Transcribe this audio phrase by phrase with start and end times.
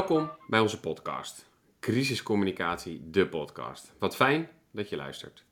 [0.00, 1.46] Welkom bij onze podcast.
[1.80, 3.92] Crisiscommunicatie, de podcast.
[3.98, 5.44] Wat fijn dat je luistert.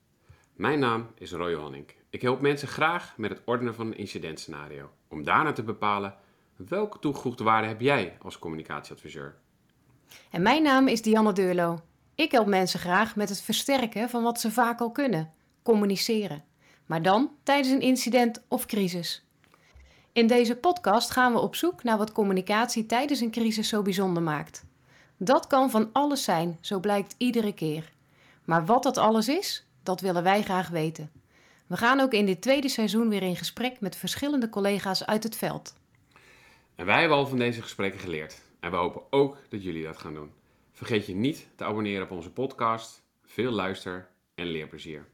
[0.55, 1.95] Mijn naam is Roy Honink.
[2.09, 4.89] Ik help mensen graag met het ordenen van een incidentscenario.
[5.07, 6.15] Om daarna te bepalen
[6.55, 9.35] welke toegevoegde waarde heb jij als communicatieadviseur.
[10.29, 11.79] En mijn naam is Dianne Deurlo.
[12.15, 16.43] Ik help mensen graag met het versterken van wat ze vaak al kunnen: communiceren.
[16.85, 19.28] Maar dan tijdens een incident of crisis.
[20.19, 24.23] In deze podcast gaan we op zoek naar wat communicatie tijdens een crisis zo bijzonder
[24.23, 24.65] maakt.
[25.17, 27.91] Dat kan van alles zijn, zo blijkt iedere keer.
[28.45, 31.11] Maar wat dat alles is, dat willen wij graag weten.
[31.67, 35.35] We gaan ook in dit tweede seizoen weer in gesprek met verschillende collega's uit het
[35.35, 35.75] veld.
[36.75, 38.41] En wij hebben al van deze gesprekken geleerd.
[38.59, 40.31] En we hopen ook dat jullie dat gaan doen.
[40.71, 43.03] Vergeet je niet te abonneren op onze podcast.
[43.25, 45.07] Veel luister- en leerplezier.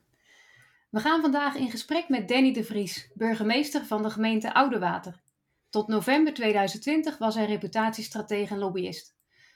[0.95, 5.21] We gaan vandaag in gesprek met Danny de Vries, burgemeester van de gemeente Oudewater.
[5.69, 9.15] Tot november 2020 was hij reputatiestratege en lobbyist.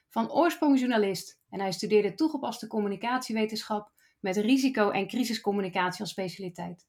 [0.10, 6.88] Van oorsprong journalist en hij studeerde toegepaste communicatiewetenschap met risico- en crisiscommunicatie als specialiteit.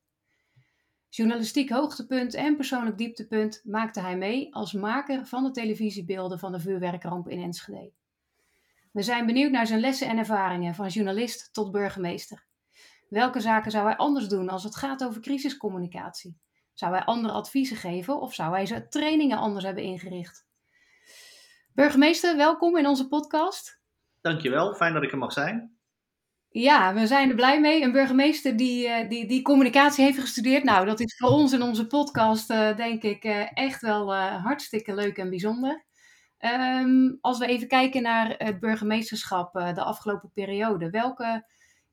[1.08, 6.60] Journalistiek hoogtepunt en persoonlijk dieptepunt maakte hij mee als maker van de televisiebeelden van de
[6.60, 7.92] vuurwerkramp in Enschede.
[8.92, 12.48] We zijn benieuwd naar zijn lessen en ervaringen van journalist tot burgemeester.
[13.10, 16.38] Welke zaken zou hij anders doen als het gaat over crisiscommunicatie?
[16.74, 20.46] Zou hij andere adviezen geven of zou hij zijn trainingen anders hebben ingericht?
[21.74, 23.80] Burgemeester, welkom in onze podcast.
[24.20, 25.78] Dankjewel, fijn dat ik er mag zijn.
[26.48, 27.82] Ja, we zijn er blij mee.
[27.82, 30.64] Een burgemeester die, eh, die, die communicatie heeft gestudeerd.
[30.64, 34.94] Nou, dat is voor ons in onze podcast, uh, denk ik, uh, echt wel hartstikke
[34.94, 35.84] leuk en bijzonder.
[36.38, 40.90] Um, als we even kijken naar het burgemeesterschap de afgelopen periode.
[40.90, 41.44] Welke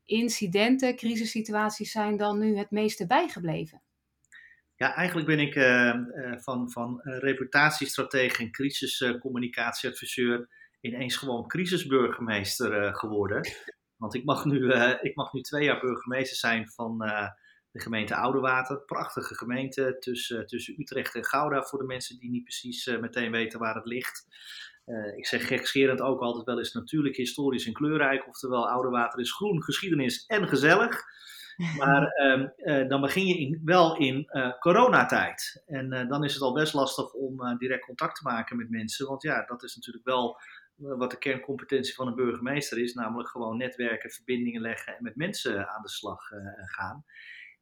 [0.08, 3.81] incidenten, crisissituaties zijn dan nu het meeste bijgebleven?
[4.75, 10.49] Ja, eigenlijk ben ik uh, uh, van, van reputatiestratege en crisiscommunicatieadviseur
[10.82, 13.48] ineens gewoon crisisburgemeester uh, geworden.
[13.95, 14.71] Want ik mag, nu,
[15.02, 16.98] ik mag nu twee jaar burgemeester zijn van
[17.71, 18.80] de gemeente Oudewater.
[18.82, 23.59] Prachtige gemeente tussen, tussen Utrecht en Gouda voor de mensen die niet precies meteen weten
[23.59, 24.26] waar het ligt.
[24.87, 28.27] Uh, ik zeg gekscherend ook altijd wel eens natuurlijk historisch en kleurrijk.
[28.27, 31.02] Oftewel, oude water is groen, geschiedenis en gezellig.
[31.77, 35.64] Maar um, uh, dan begin je in, wel in uh, coronatijd.
[35.65, 39.08] En dan is het al best lastig om direct contact te maken met mensen.
[39.08, 40.39] Want ja, dat is natuurlijk wel
[40.76, 42.93] wat de kerncompetentie van een burgemeester is.
[42.93, 46.31] Namelijk gewoon netwerken, verbindingen leggen en met mensen aan de slag
[46.65, 47.05] gaan.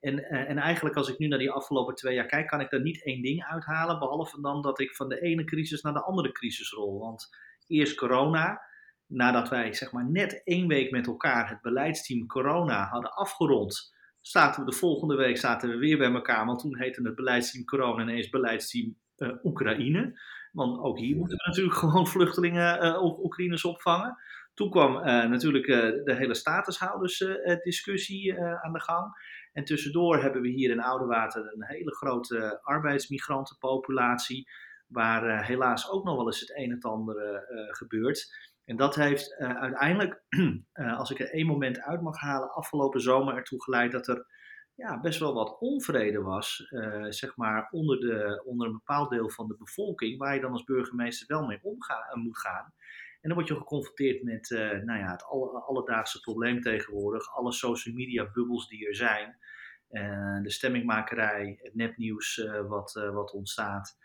[0.06, 2.82] En, en, eigenlijk als ik nu naar die afgelopen twee jaar kijk, kan ik daar
[2.82, 4.00] niet één ding uithalen.
[4.00, 7.00] Behalve dan dat ik van de ene crisis naar de andere crisis rol.
[7.00, 7.30] Want
[7.68, 8.62] eerst corona,
[9.06, 13.94] nadat wij zeg maar net één week met elkaar het beleidsteam corona hadden afgerond.
[14.22, 16.46] Zaten we de volgende week zaten we weer bij elkaar.
[16.46, 20.20] Want toen heette het beleidsteam corona ineens beleidsteam uh, Oekraïne.
[20.52, 24.18] Want ook hier moeten we natuurlijk gewoon vluchtelingen uh, of Oekraïners opvangen.
[24.54, 24.94] Toen kwam
[25.30, 25.66] natuurlijk
[26.06, 29.14] de hele statushoudersdiscussie aan de gang.
[29.56, 34.50] En tussendoor hebben we hier in Oudewater een hele grote arbeidsmigrantenpopulatie,
[34.88, 38.54] waar uh, helaas ook nog wel eens het een en het ander uh, gebeurt.
[38.66, 40.24] En dat heeft uiteindelijk,
[40.98, 44.26] als ik er één moment uit mag halen, afgelopen zomer ertoe geleid dat er
[44.74, 46.68] ja, best wel wat onvrede was,
[47.10, 50.64] zeg maar, onder, de, onder een bepaald deel van de bevolking, waar je dan als
[50.64, 52.74] burgemeester wel mee omgaan moet gaan.
[53.26, 57.36] En dan word je geconfronteerd met uh, nou ja, het alle, alledaagse probleem tegenwoordig.
[57.36, 59.38] Alle social media bubbels die er zijn.
[59.92, 63.98] Uh, de stemmingmakerij, het nepnieuws uh, wat, wat ontstaat.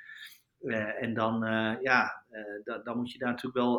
[1.01, 1.41] en dan,
[1.83, 2.25] ja,
[2.85, 3.77] dan moet je daar natuurlijk wel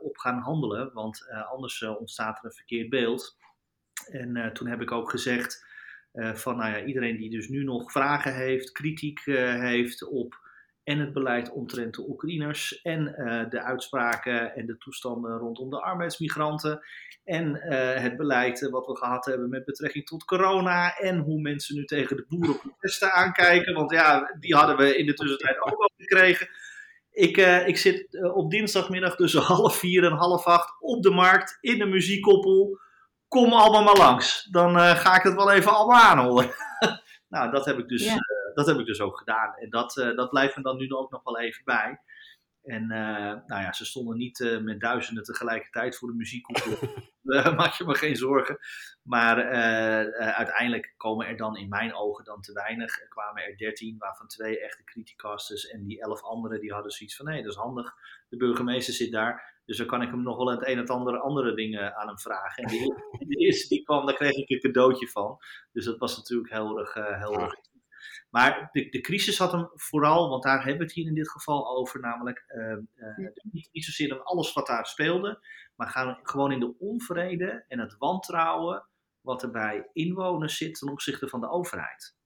[0.00, 0.92] op gaan handelen.
[0.92, 3.36] Want anders ontstaat er een verkeerd beeld.
[4.10, 5.66] En toen heb ik ook gezegd
[6.12, 10.43] van nou ja, iedereen die dus nu nog vragen heeft, kritiek heeft op
[10.84, 15.80] en het beleid omtrent de Oekraïners en uh, de uitspraken en de toestanden rondom de
[15.80, 16.80] arbeidsmigranten
[17.24, 21.40] en uh, het beleid uh, wat we gehad hebben met betrekking tot corona en hoe
[21.40, 25.80] mensen nu tegen de boerenprotesten aankijken, want ja, die hadden we in de tussentijd ook
[25.80, 26.48] al gekregen.
[27.10, 31.78] Ik, ik zit op dinsdagmiddag tussen half vier en half acht op de markt in
[31.78, 32.78] de muziekkoppel.
[33.28, 36.50] Kom allemaal maar langs, dan ga ik het wel even allemaal aanhoren.
[37.28, 38.04] nou, dat heb ik dus...
[38.04, 39.54] Ja dat heb ik dus ook gedaan.
[39.54, 42.00] En dat, uh, dat blijft me dan nu ook nog wel even bij.
[42.62, 46.46] En uh, nou ja, ze stonden niet uh, met duizenden tegelijkertijd voor de muziek.
[47.56, 48.58] maak je me geen zorgen.
[49.02, 49.44] Maar
[50.16, 53.00] uiteindelijk komen er dan in mijn ogen dan te weinig.
[53.00, 55.66] Er kwamen er dertien, waarvan twee echte criticasters.
[55.66, 57.94] En die elf anderen die hadden zoiets van, nee, dat is handig.
[58.28, 59.52] De burgemeester zit daar.
[59.64, 62.18] Dus dan kan ik hem nog wel het een en ander andere dingen aan hem
[62.18, 62.64] vragen.
[62.64, 62.94] En de,
[63.28, 65.38] de eerste die kwam, daar kreeg ik een cadeautje van.
[65.72, 67.54] Dus dat was natuurlijk heel erg, heel erg
[68.34, 71.30] Maar de, de crisis had hem vooral, want daar hebben we het hier in dit
[71.30, 72.76] geval over, namelijk uh,
[73.42, 77.78] niet, niet zozeer dan alles wat daar speelde, maar gaan gewoon in de onvrede en
[77.78, 78.86] het wantrouwen
[79.20, 82.16] wat er bij inwoners zit ten opzichte van de overheid.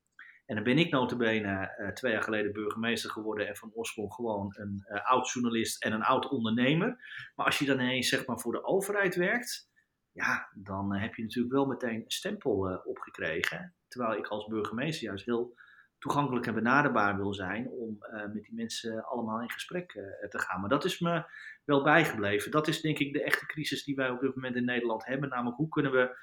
[0.46, 4.54] En dan ben ik notabene uh, twee jaar geleden burgemeester geworden en van oorsprong gewoon
[4.56, 6.88] een uh, oud journalist en een oud ondernemer.
[7.34, 9.70] Maar als je dan ineens zeg maar voor de overheid werkt,
[10.12, 13.74] ja, dan heb je natuurlijk wel meteen een stempel opgekregen.
[13.88, 15.56] Terwijl ik als burgemeester juist heel
[15.98, 17.98] toegankelijk en benaderbaar wil zijn om
[18.32, 19.90] met die mensen allemaal in gesprek
[20.28, 20.60] te gaan.
[20.60, 21.24] Maar dat is me
[21.64, 22.50] wel bijgebleven.
[22.50, 25.28] Dat is denk ik de echte crisis die wij op dit moment in Nederland hebben.
[25.28, 26.16] Namelijk hoe kunnen we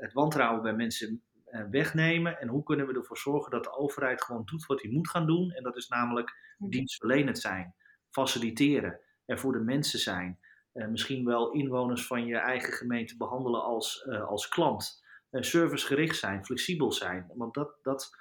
[0.00, 4.22] het wantrouwen bij mensen eh, wegnemen en hoe kunnen we ervoor zorgen dat de overheid
[4.22, 5.50] gewoon doet wat hij moet gaan doen.
[5.50, 6.70] En dat is namelijk mhm.
[6.70, 7.74] dienstverlenend zijn,
[8.10, 10.38] faciliteren, er voor de mensen zijn.
[10.72, 15.04] Misschien wel inwoners van je eigen gemeente behandelen als, als klant.
[15.30, 17.30] Servicegericht zijn, flexibel zijn.
[17.34, 18.16] Want dat, dat,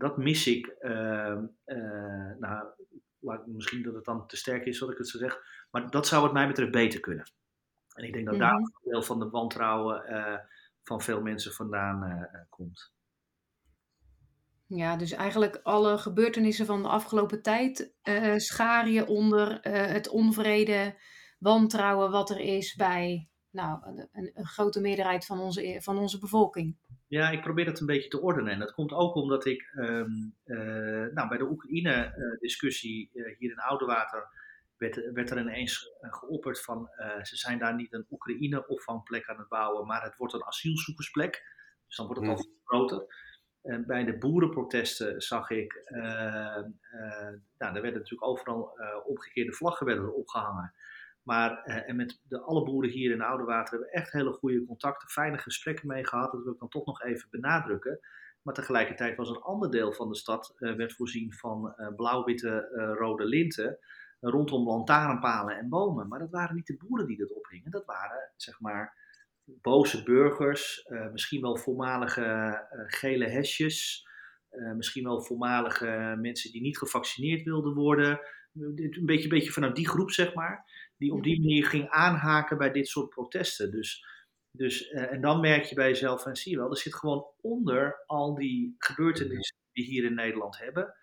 [0.00, 0.66] dat mis ik.
[0.66, 1.44] Ehm,
[2.38, 2.66] nou,
[3.46, 5.38] misschien dat het dan te sterk is wat ik het zo zeg.
[5.70, 7.32] Maar dat zou wat mij betreft beter kunnen.
[7.94, 8.50] En ik denk dat mm -hmm.
[8.50, 10.02] daar een deel van de wantrouwen
[10.82, 12.92] van veel mensen vandaan eh, eh, komt.
[14.66, 21.00] Ja, dus eigenlijk alle gebeurtenissen van de afgelopen tijd uh, schaar je onder het onvrede,
[21.38, 26.76] wantrouwen wat er is bij nou, een, een, grote meerderheid van onze, van onze bevolking.
[27.10, 28.52] Ja, ik probeer dat een beetje te ordenen.
[28.52, 30.34] En dat komt ook omdat ik um,
[31.14, 34.28] nou, bij de Oekraïne-discussie hier in Oudewater
[34.76, 39.38] werd, werd er ineens eh, geopperd van uh, ze zijn daar niet een Oekraïne-opvangplek aan
[39.38, 41.44] het bouwen, maar het wordt een asielzoekersplek.
[41.86, 42.54] Dus dan wordt het al hmm.
[42.64, 43.14] groter.
[43.62, 45.82] En bij de boerenprotesten zag ik,
[47.58, 50.74] nou, er werden natuurlijk overal omgekeerde vlaggen werden opgehangen.
[51.30, 55.08] Maar en met de, alle boeren hier in Oudewater hebben we echt hele goede contacten,
[55.08, 56.32] fijne gesprekken mee gehad.
[56.32, 58.00] Dat wil ik dan toch nog even benadrukken.
[58.42, 62.68] Maar tegelijkertijd was een ander deel van de stad werd voorzien van blauw-witte
[62.98, 63.78] rode linten
[64.20, 66.08] rondom lantaarnpalen en bomen.
[66.08, 67.70] Maar dat waren niet de boeren die dat ophingen.
[67.70, 68.96] Dat waren, zeg maar,
[69.44, 74.06] boze burgers, uh, misschien wel voormalige uh, gele hesjes,
[74.50, 78.20] uh, misschien wel voormalige mensen die niet gevaccineerd wilden worden.
[78.52, 80.64] Een beetje, beetje vanuit die groep, zeg maar,
[81.00, 83.70] die op die manier ging aanhaken bij dit soort protesten.
[83.70, 84.04] Dus,
[84.56, 88.02] dus, en dan merk je bij jezelf, en zie je wel, er zit gewoon onder
[88.06, 90.94] al die gebeurtenissen die we hier in Nederland hebben,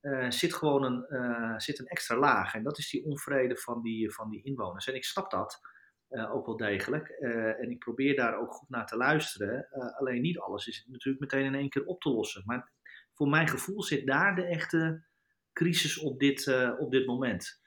[0.00, 2.54] uh, zit gewoon een, uh, zit een extra laag.
[2.54, 4.86] En dat is die onvrede van die, van die inwoners.
[4.86, 5.60] En ik snap dat
[6.08, 7.08] ook wel degelijk.
[7.08, 9.68] en ik probeer daar ook goed naar te luisteren.
[9.98, 12.42] alleen niet alles is natuurlijk meteen in één keer op te lossen.
[12.44, 12.72] Maar
[13.12, 15.06] voor mijn gevoel zit daar de echte
[15.52, 16.48] crisis op dit,
[16.78, 17.60] op dit moment.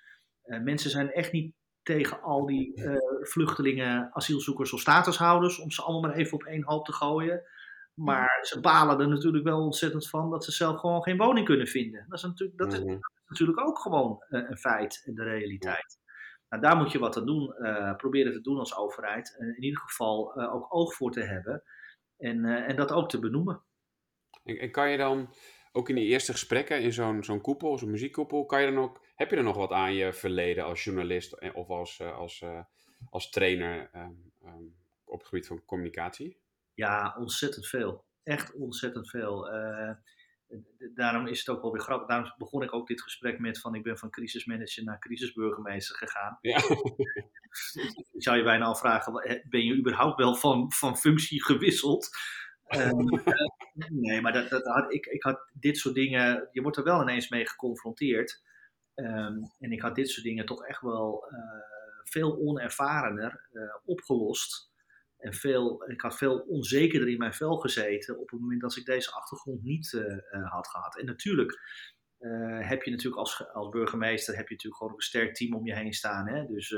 [0.44, 1.56] mensen zijn echt niet
[1.96, 2.82] tegen al die
[3.22, 7.44] vluchtelingen, asielzoekers of statushouders, om ze allemaal maar even op één hoop te gooien.
[8.00, 11.68] Maar ze balen er natuurlijk wel ontzettend van dat ze zelf gewoon geen woning kunnen
[11.68, 12.06] vinden.
[12.08, 12.98] Dat is natuurlijk, dat is, mhm.
[13.28, 16.00] natuurlijk ook gewoon uh, een feit en de realiteit.
[16.50, 19.36] Nou, daar moet je wat aan doen, uh, proberen te doen als overheid.
[19.40, 21.64] Uh, in ieder geval ook oog voor te hebben
[22.18, 23.64] en, en dat ook te benoemen.
[24.44, 25.34] En, en, kan je dan
[25.72, 29.06] ook in die eerste gesprekken in zo'n zo'n koepel, zo'n muziekkoepel, kan je dan ook,
[29.20, 32.44] heb je er nog wat aan je verleden als journalist of als, als,
[33.10, 34.76] als trainer um, um,
[35.06, 36.40] op het gebied van communicatie?
[36.74, 38.06] Ja, ontzettend veel.
[38.24, 39.54] Echt ontzettend veel.
[39.54, 39.92] Uh,
[40.96, 42.08] daarom is het ook wel weer grappig.
[42.08, 46.38] Daarom begon ik ook dit gesprek met van ik ben van crisismanager naar crisisburgemeester gegaan.
[46.42, 46.60] Ja.
[48.26, 49.14] zou je bijna al vragen,
[49.50, 52.10] ben je überhaupt wel van, van functie gewisseld?
[52.70, 52.92] Uh,
[54.06, 57.02] nee, maar dat, dat had, ik, ik had dit soort dingen, je wordt er wel
[57.02, 58.48] ineens mee geconfronteerd.
[59.00, 61.40] Um, en ik had dit soort dingen toch echt wel uh,
[62.04, 63.50] veel onervarener
[63.86, 64.72] opgelost
[65.18, 68.86] en veel, ik had veel onzekerder in mijn vel gezeten op het moment dat ik
[68.86, 70.98] deze achtergrond niet uh, had gehad.
[70.98, 71.60] En natuurlijk
[72.60, 75.76] heb je natuurlijk als, als burgemeester heb je natuurlijk gewoon een sterk team om je
[75.76, 76.28] heen staan.
[76.28, 76.46] Hè?
[76.46, 76.70] Dus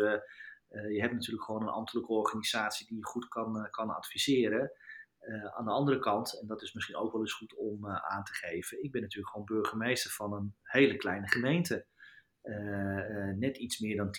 [0.70, 4.72] je hebt natuurlijk gewoon een ambtelijke organisatie die je goed kan, kan adviseren.
[5.58, 8.34] aan de andere kant, en dat is misschien ook wel eens goed om aan te
[8.34, 11.86] geven, ik ben natuurlijk gewoon burgemeester van een hele kleine gemeente.
[13.36, 14.10] Net iets meer dan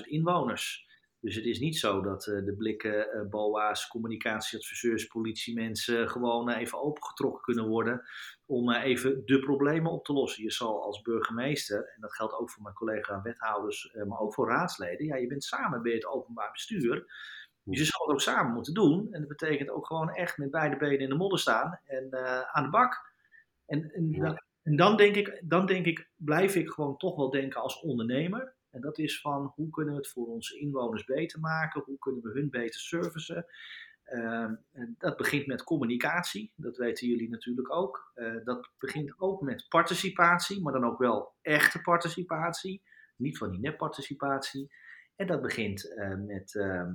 [0.00, 0.90] 10.000 inwoners.
[1.22, 7.42] Dus het is niet zo dat uh, de blikken BOA's, communicatieadviseurs, politiemensen gewoon even opengetrokken
[7.42, 8.02] kunnen worden
[8.46, 10.42] om even de problemen op te lossen.
[10.42, 14.48] Je zal als burgemeester, en dat geldt ook voor mijn collega wethouders, maar ook voor
[14.48, 17.06] raadsleden, ja, je bent samen bij het openbaar bestuur.
[17.64, 19.12] Dus je zal het ook samen moeten doen.
[19.12, 22.14] En dat betekent ook gewoon echt met beide benen in de modder staan en
[22.52, 23.10] aan de bak.
[23.66, 27.60] En, en, en dan, denk ik, dan denk ik, blijf ik gewoon toch wel denken
[27.60, 28.54] als ondernemer.
[28.70, 31.82] En dat is van hoe kunnen we het voor onze inwoners beter maken?
[31.84, 33.46] Hoe kunnen we hun beter servicen?
[34.04, 34.54] ehm,
[34.98, 38.10] dat begint met communicatie, dat weten jullie natuurlijk ook.
[38.44, 42.82] dat begint ook met participatie, maar dan ook wel echte participatie,
[43.16, 44.74] niet van die nepparticipatie.
[45.16, 45.94] En dat begint
[46.26, 46.92] met, ehm,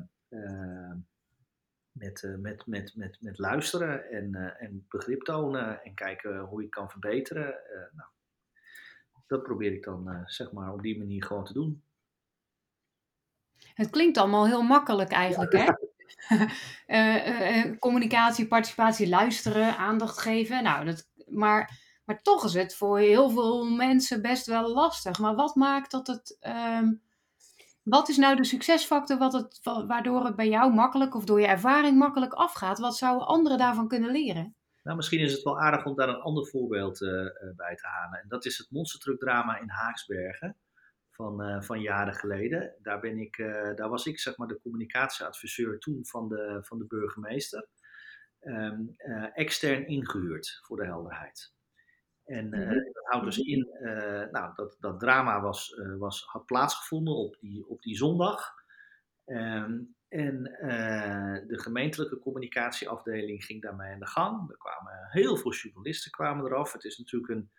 [1.98, 6.76] met, met, met, met, met luisteren en, en begrip tonen en kijken hoe je het
[6.76, 7.56] kan verbeteren.
[7.96, 8.10] nou,
[9.28, 11.84] dat probeer ik dan zeg maar op die manier gewoon te doen.
[13.74, 15.72] Het klinkt allemaal heel makkelijk eigenlijk, hè?
[16.88, 20.64] uh, uh, communicatie, participatie, luisteren, aandacht geven.
[20.64, 25.20] Nou, dat, maar, maar toch is het voor heel veel mensen best wel lastig.
[25.20, 26.38] Maar wat maakt dat het.
[26.40, 26.94] Ehm,
[27.90, 31.48] wat is nou de succesfactor wat het, waardoor het bij jou makkelijk of door je
[31.48, 32.80] ervaring makkelijk afgaat?
[32.80, 34.56] Wat zouden anderen daarvan kunnen leren?
[34.84, 37.00] Nou, misschien is het wel aardig om daar een ander voorbeeld
[37.56, 38.20] bij te halen.
[38.20, 40.58] En dat is het monstertruckdrama in Haaksbergen
[41.12, 42.76] van, uh, van jaren geleden.
[42.82, 43.38] Daar, ben ik,
[43.76, 47.68] daar was ik zeg maar de communicatieadviseur toen van de, van de burgemeester.
[48.42, 48.74] Uh,
[49.34, 51.56] extern ingehuurd, voor de helderheid.
[52.28, 52.92] En mm -hmm.
[52.94, 53.68] dat houdt dus in,
[54.32, 58.54] nou, dat, dat drama was, was, had plaatsgevonden op die, op die zondag.
[59.26, 60.44] Um, en
[61.48, 64.50] de gemeentelijke communicatieafdeling ging daarmee aan de gang.
[64.50, 66.74] Er kwamen heel veel journalisten kwamen eraf.
[66.74, 67.52] Het is natuurlijk een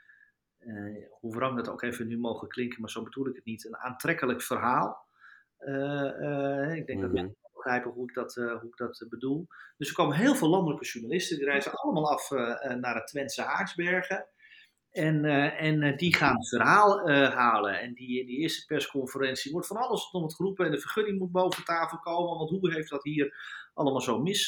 [1.10, 3.76] hoe wrang dat ook even nu mogen klinken, maar zo bedoel ik het niet, een
[3.76, 5.06] aantrekkelijk verhaal.
[6.74, 7.12] Ik denk dat mhm.
[7.12, 9.46] mensen begrijpen hoe ik dat, hoe ik dat bedoel.
[9.76, 12.30] Dus er komen heel veel landelijke journalisten, die reizen allemaal af
[12.80, 14.26] naar het Twentse Haaksbergen.
[14.90, 15.24] En,
[15.56, 17.80] en die gaan het verhaal halen.
[17.80, 20.64] En die, die eerste persconferentie wordt van alles nog wat geroepen.
[20.64, 22.38] En de vergunning moet boven tafel komen.
[22.38, 23.34] Want hoe heeft dat hier
[23.74, 24.46] allemaal zo mis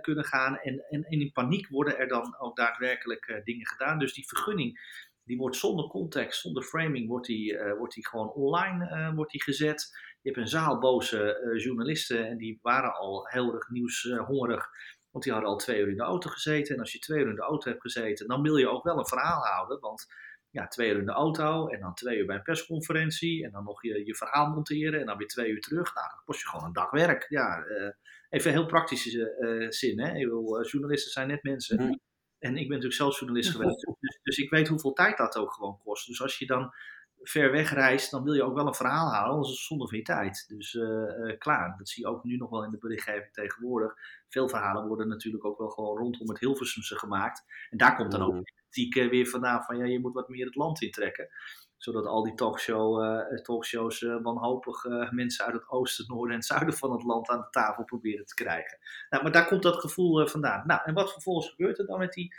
[0.00, 0.56] kunnen gaan?
[0.58, 3.98] En, en, in paniek worden er dan ook daadwerkelijk dingen gedaan.
[3.98, 4.80] Dus die vergunning
[5.24, 9.90] die wordt zonder context, zonder framing, wordt die, wordt die gewoon online wordt die gezet.
[10.22, 14.68] Je hebt een zaal boze journalisten en die waren al heel erg nieuwshongerig.
[15.12, 16.74] Want die hadden al twee uur in de auto gezeten.
[16.74, 18.98] En als je twee uur in de auto hebt gezeten, dan wil je ook wel
[18.98, 19.80] een verhaal houden.
[19.80, 20.06] Want
[20.50, 23.44] ja, twee uur in de auto en dan twee uur bij een persconferentie.
[23.44, 25.94] En dan nog je, je verhaal monteren en dan weer twee uur terug.
[25.94, 27.26] Nou, dan kost je gewoon een dag werk.
[27.28, 27.64] Ja,
[28.28, 30.00] even heel praktische zin.
[30.00, 30.12] Hè?
[30.62, 31.82] journalisten zijn net mensen.
[31.82, 32.00] Mm.
[32.42, 35.52] En ik ben natuurlijk zelf journalist geweest, dus, dus, ik weet hoeveel tijd dat ook
[35.52, 36.06] gewoon kost.
[36.06, 36.74] Dus als je dan
[37.22, 39.88] ver weg reist, dan wil je ook wel een verhaal halen, anders is het zonde
[39.88, 40.44] van je tijd.
[40.48, 43.94] Dus uh, klaar, dat zie je ook nu nog wel in de berichtgeving tegenwoordig.
[44.28, 47.44] Veel verhalen worden natuurlijk ook wel gewoon rondom het Hilversumse gemaakt.
[47.70, 50.28] En daar komt dan ook de kritiek uh, weer vandaan van, ja, je moet wat
[50.28, 51.28] meer het land intrekken
[51.76, 56.74] zodat al die talkshow, uh, talkshows uh, wanhopig mensen uit het oosten, noorden en zuiden
[56.74, 58.78] van het land aan de tafel proberen te krijgen.
[59.10, 60.66] Nou, maar daar komt dat gevoel vandaan.
[60.66, 62.34] Nou, en wat vervolgens gebeurt er dan met, die,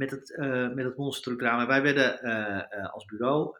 [0.00, 0.36] met het,
[0.74, 1.66] met het monsterdrama?
[1.66, 3.58] Wij werden als bureau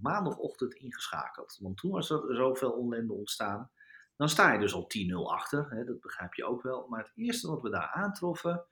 [0.00, 1.58] maandagochtend ingeschakeld.
[1.60, 3.70] Want toen was er zoveel ellende ontstaan.
[4.16, 6.86] Dan sta je dus al 10-0 achter, hè, dat begrijp je ook wel.
[6.88, 8.64] Maar het eerste wat we daar aantroffen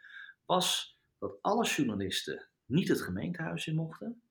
[0.44, 4.22] was dat alle journalisten niet het gemeentehuis in mochten.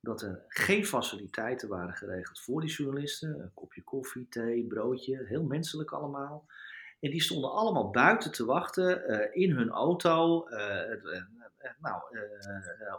[0.00, 3.40] Dat er geen faciliteiten waren geregeld voor die journalisten.
[3.40, 6.46] Een kopje koffie, thee, broodje, heel menselijk allemaal.
[7.00, 10.48] En die stonden allemaal buiten te wachten uh, in hun auto.
[10.48, 11.22] Uh, uh,
[11.78, 12.02] nou,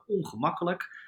[0.06, 1.06] ongemakkelijk.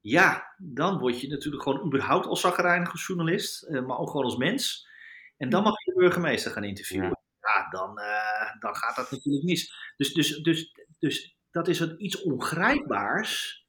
[0.00, 4.88] Ja, dan word je natuurlijk gewoon überhaupt als zagrijnige journalist, maar ook gewoon als mens.
[5.36, 7.18] En dan mag je de burgemeester gaan interviewen.
[7.40, 8.00] Ja, dan,
[8.58, 9.74] dan gaat dat natuurlijk mis.
[9.96, 13.66] Dus, dus, dus, dus dat is een iets ongrijpbaars,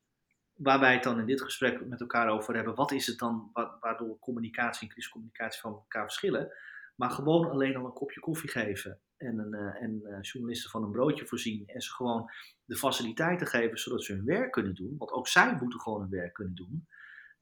[0.54, 2.76] waar wij het dan in dit gesprek met elkaar over hebben.
[2.76, 3.50] Wat is het dan
[3.80, 6.52] waardoor communicatie en crisiscommunicatie van elkaar verschillen?
[6.96, 10.84] Maar gewoon alleen al een kopje koffie geven en, een, uh, en uh, journalisten van
[10.84, 12.32] een broodje voorzien en ze gewoon
[12.66, 14.96] de faciliteiten geven zodat ze hun werk kunnen doen.
[14.98, 16.88] Want ook zij moeten gewoon hun werk kunnen doen.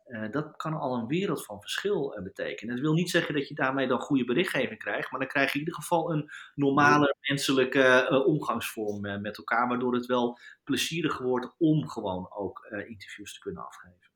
[0.07, 2.75] Uh, dat kan al een wereld van verschil uh, betekenen.
[2.75, 5.53] Dat wil niet zeggen dat je daarmee dan goede berichtgeving krijgt, maar dan krijg je
[5.53, 11.87] in ieder geval een normale menselijke omgangsvorm met elkaar, waardoor het wel plezierig wordt om
[11.87, 14.11] gewoon ook interviews te kunnen afgeven.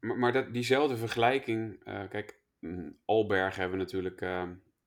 [0.00, 2.43] Maar, maar dat, diezelfde vergelijking, kijk,
[3.04, 4.24] Alberg hebben we natuurlijk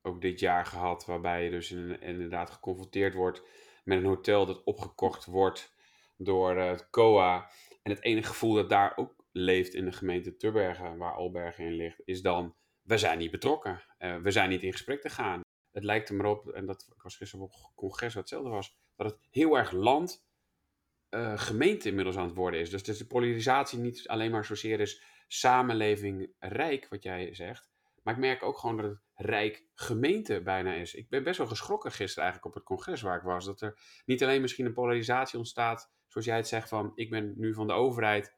[0.01, 3.43] ook dit jaar gehad, waarbij je dus in, inderdaad geconfronteerd wordt
[3.83, 5.75] met een hotel dat opgekocht wordt
[6.17, 7.49] door het COA.
[7.83, 11.73] En het enige gevoel dat daar ook leeft in de gemeente Tubbergen, waar Albergen in
[11.73, 13.83] ligt, is dan, we zijn niet betrokken.
[13.99, 15.41] Uh, we zijn niet in gesprek te gaan.
[15.71, 18.77] Het lijkt er maar op, en dat was gisteren op het congres wat hetzelfde was,
[18.95, 20.25] dat het heel erg land,
[21.09, 22.69] uh, gemeente inmiddels aan het worden is.
[22.69, 27.66] Dus, dus de polarisatie niet alleen maar zozeer is samenleving rijk, wat jij zegt.
[28.07, 30.93] Maar ik merk ook gewoon dat het rijk gemeente bijna is.
[30.93, 33.45] Ik ben best wel geschrokken gisteren eigenlijk op het congres waar ik was.
[33.45, 37.33] Dat er niet alleen misschien een polarisatie ontstaat, zoals jij het zegt van ik ben
[37.37, 38.35] nu van de overheid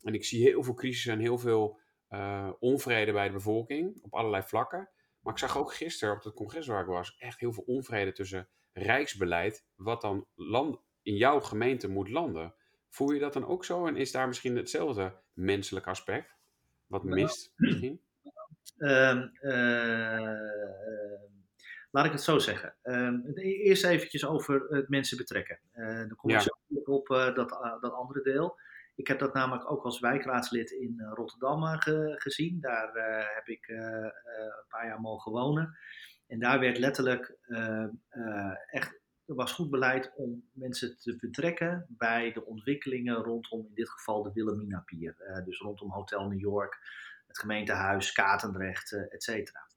[0.00, 4.14] en ik zie heel veel crisis en heel veel uh, onvrede bij de bevolking op
[4.14, 4.90] allerlei vlakken.
[5.20, 8.12] Maar ik zag ook gisteren op het congres waar ik was echt heel veel onvrede
[8.12, 12.54] tussen rijksbeleid, wat dan land, in jouw gemeente moet landen.
[12.88, 13.86] Voel je dat dan ook zo?
[13.86, 16.36] En is daar misschien hetzelfde menselijk aspect?
[16.86, 18.00] Wat Nou, mist misschien?
[18.78, 21.20] Ehm, eh,
[21.90, 22.74] laat ik het zo zeggen.
[22.82, 25.60] Ehm, eerst eventjes over het mensen betrekken.
[25.72, 26.42] Eh, dan kom ik Ja.
[26.42, 26.50] zo
[26.84, 28.58] op eh, dat, eh, dat andere deel.
[28.94, 32.60] Ik heb dat namelijk ook als wijkraadslid in Rotterdam ge- gezien.
[32.60, 32.90] Daar
[33.34, 34.12] heb ik een
[34.68, 35.76] paar jaar mogen wonen.
[36.26, 37.36] En daar werd letterlijk
[38.70, 43.90] echt, er was goed beleid om mensen te betrekken bij de ontwikkelingen rondom in dit
[43.90, 45.42] geval de Wilhelmina Pier.
[45.44, 46.78] Dus rondom Hotel New York,
[47.32, 49.70] het gemeentehuis, Katendrecht, eh, et cetera.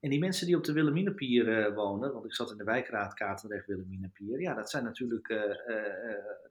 [0.00, 3.14] En die mensen die op de Wilhelminapier eh wonen, want ik zat in de wijkraad
[3.14, 5.38] Katendrecht Wilhelminapier, ja, dat zijn natuurlijk eh,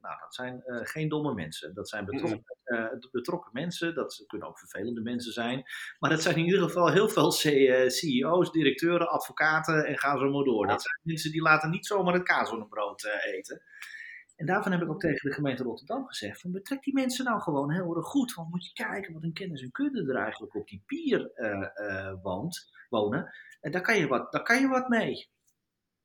[0.01, 1.73] nou, dat zijn, geen domme mensen.
[1.73, 2.45] Dat zijn betrokken,
[3.11, 5.63] betrokken mensen, dat kunnen ook vervelende mensen zijn,
[5.99, 10.43] maar dat zijn in ieder geval heel veel CEO's, directeuren, advocaten en ga zo maar
[10.43, 10.67] door.
[10.67, 13.61] Dat zijn mensen die laten niet zomaar het kaas op een brood eten.
[14.43, 17.41] En daarvan heb ik ook tegen de gemeente Rotterdam gezegd: van betrek die mensen nou
[17.41, 18.33] gewoon heel erg goed.
[18.33, 21.69] Want moet je kijken wat een kennis en kunde er eigenlijk op die pier eh,
[21.73, 23.33] eh, woont, wonen.
[23.61, 25.29] En daar kan, je wat, daar kan je wat mee.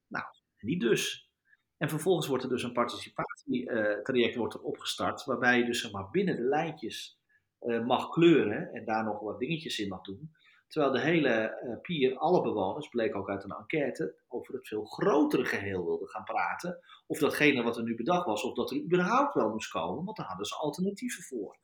[0.06, 0.24] Nou,
[0.58, 1.30] niet dus.
[1.76, 6.36] En vervolgens wordt er dus een participatietraject wordt er opgestart, waarbij je dus maar, binnen
[6.36, 7.20] de lijntjes
[7.58, 10.30] eh, mag kleuren en daar nog wat dingetjes in mag doen.
[10.68, 14.84] Terwijl de hele eh, pier, alle bewoners, bleek ook uit een enquête, over het veel
[14.84, 16.78] grotere geheel wilden gaan praten.
[17.06, 20.16] Of datgene wat er nu bedacht was, of dat er überhaupt wel moest komen, want
[20.16, 21.58] daar hadden ze alternatieven voor.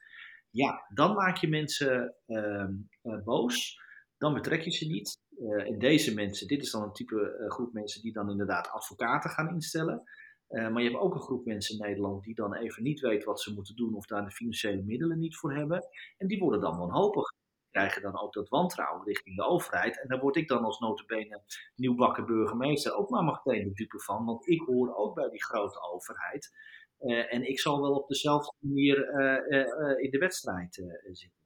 [0.50, 3.80] Ja, dan maak je mensen ehm, eh, boos,
[4.18, 5.22] dan betrek je ze niet.
[5.38, 9.30] Eh, en deze mensen, dit is dan een type groep mensen die dan inderdaad advocaten
[9.30, 10.02] gaan instellen.
[10.48, 13.40] Maar je hebt ook een groep mensen in Nederland die dan even niet weet wat
[13.40, 15.86] ze moeten doen of daar de financiële middelen niet voor hebben.
[16.16, 17.32] En die worden dan wanhopig.
[17.74, 20.00] Krijgen dan ook dat wantrouwen richting de overheid.
[20.00, 21.42] En daar word ik dan als notabene
[21.74, 24.24] nieuwbakken burgemeester ook maar meteen de dupe van.
[24.24, 26.52] Want ik hoor ook bij die grote overheid.
[27.00, 31.42] Uh, en ik zal wel op dezelfde manier uh, uh, in de wedstrijd zitten.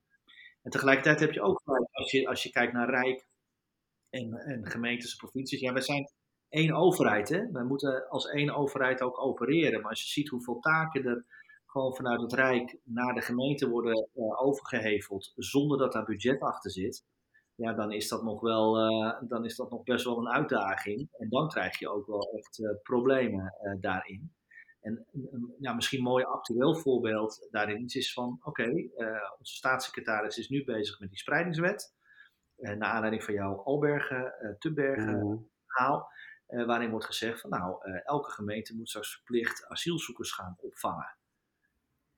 [0.62, 3.26] En tegelijkertijd heb je ook, als je, als je kijkt naar Rijk
[4.10, 6.10] en, en gemeentes en provincies, ja, wij zijn
[6.48, 7.28] één overheid.
[7.28, 7.50] Hè?
[7.50, 9.80] Wij moeten als één overheid ook opereren.
[9.80, 11.24] Maar als je ziet hoeveel taken er
[11.70, 16.70] gewoon vanuit het Rijk naar de gemeente worden uh, overgeheveld zonder dat daar budget achter
[16.70, 17.06] zit,
[17.54, 21.08] ja, dan is dat nog wel, uh, dan is dat nog best wel een uitdaging.
[21.12, 24.32] En dan krijg je ook wel echt uh, problemen daarin.
[24.80, 25.06] En
[25.58, 28.90] ja, misschien een mooi actueel voorbeeld daarin is van, oké, okay,
[29.38, 31.94] onze staatssecretaris is nu bezig met die spreidingswet.
[32.56, 35.50] naar aanleiding van jouw Albergen, Tubbergen mm.
[35.66, 36.08] haal.
[36.46, 41.17] waarin wordt gezegd van, nou, elke gemeente moet straks verplicht asielzoekers gaan opvangen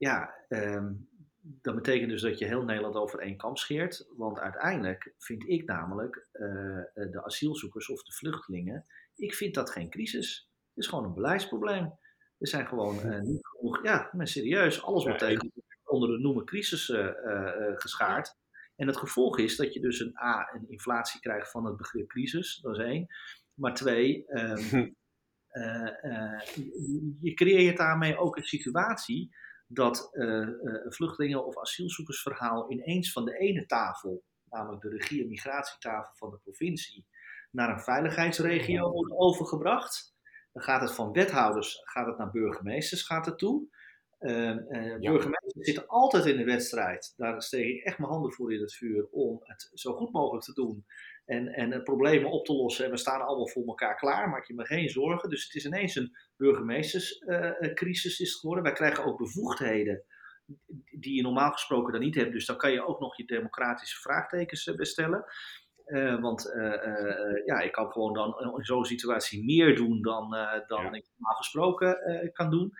[0.01, 1.09] ja, um,
[1.41, 4.07] dat betekent dus dat je heel Nederland over één kam scheert.
[4.17, 9.91] Want uiteindelijk vind ik namelijk uh, de asielzoekers of de vluchtelingen, ik vind dat geen
[9.91, 10.51] crisis.
[10.69, 11.85] Het is gewoon een beleidsprobleem.
[12.39, 15.53] Er zijn gewoon uh, niet genoeg, ja, maar serieus, alles wordt tegen
[15.85, 17.11] onder de noemer crisis uh,
[17.75, 18.39] geschaard.
[18.77, 22.09] En het gevolg is dat je dus een A, een inflatie krijgt van het begrip
[22.09, 23.07] crisis, dat is één.
[23.55, 24.57] Maar twee, um,
[26.55, 29.31] je, je creëert daarmee ook een situatie
[29.73, 35.29] dat uh, uh, vluchtelingen- of asielzoekersverhaal ineens van de ene tafel, namelijk de regie- en
[35.29, 37.07] migratietafel van de provincie,
[37.51, 40.15] naar een veiligheidsregio wordt overgebracht.
[40.53, 43.69] Dan gaat het van wethouders, gaat het naar burgemeesters, gaat het toe.
[44.21, 44.55] Uh,
[45.01, 45.11] ja.
[45.11, 47.15] Burgemeesters zitten altijd in de wedstrijd.
[47.17, 50.45] Daar steek ik echt mijn handen voor in het vuur om het zo goed mogelijk
[50.45, 50.87] te doen.
[51.31, 52.85] En, en problemen op te lossen.
[52.85, 55.29] En we staan allemaal voor elkaar klaar, maak je me geen zorgen.
[55.29, 58.65] Dus het is ineens een burgemeesterscrisis uh, is geworden.
[58.65, 60.05] Wij krijgen ook bevoegdheden
[60.99, 62.33] die je normaal gesproken dan niet hebt.
[62.33, 65.25] Dus dan kan je ook nog je democratische vraagtekens bestellen.
[65.87, 70.31] Uh, want uh, ja, ik kan gewoon dan in zo'n situatie meer doen dan,
[70.67, 70.93] dan ja.
[70.93, 71.99] ik normaal gesproken
[72.33, 72.73] kan doen.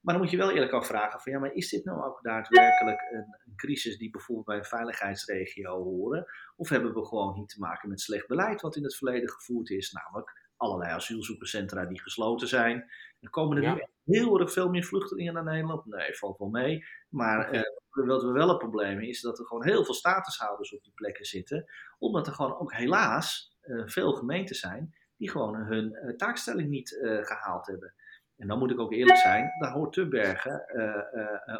[0.00, 3.00] Maar dan moet je wel eerlijk afvragen van ja, maar is dit nou ook daadwerkelijk
[3.10, 6.26] een, een, crisis die bijvoorbeeld bij een veiligheidsregio horen?
[6.56, 9.70] Of hebben we gewoon niet te maken met slecht beleid wat in het verleden gevoerd
[9.70, 12.90] is, namelijk allerlei asielzoekerscentra die gesloten zijn.
[13.20, 13.74] Er komen er ja.
[13.74, 15.84] nu heel erg veel meer vluchtelingen naar Nederland.
[15.84, 16.84] Nee, valt wel mee.
[17.08, 20.82] Maar uh, wat we wel een probleem is dat er gewoon heel veel statushouders op
[20.82, 21.64] die plekken zitten.
[21.98, 26.98] Omdat er gewoon ook helaas uh, veel gemeenten zijn die gewoon hun uh, taakstelling niet
[27.22, 27.94] gehaald hebben.
[28.40, 30.64] En dan moet ik ook eerlijk zijn, daar hoort Tubbergen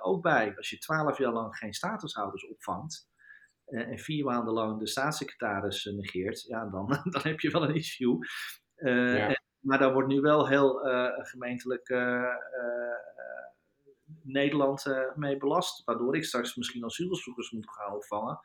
[0.02, 0.56] ook bij.
[0.56, 3.08] Als je twaalf jaar lang geen statushouders opvangt
[3.64, 8.18] en vier maanden lang de staatssecretaris negeert, ja, dan, dan heb je wel een issue.
[8.76, 9.28] Uh, ja.
[9.28, 12.34] en, maar daar wordt nu wel heel uh, gemeentelijk uh,
[14.22, 15.84] Nederland mee belast.
[15.84, 18.40] Waardoor ik straks misschien asielzoekers moet gaan opvangen.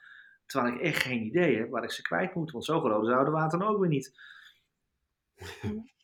[0.46, 2.52] Terwijl ik echt geen idee heb waar ik ze kwijt moet.
[2.52, 4.14] Want zo groot is water ook weer niet.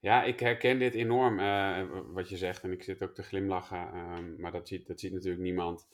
[0.00, 1.82] Ja, ik herken dit enorm, uh,
[2.12, 2.62] wat je zegt.
[2.62, 3.90] En ik zit ook te glimlachen.
[3.94, 5.88] Uh, maar dat ziet, dat ziet natuurlijk niemand.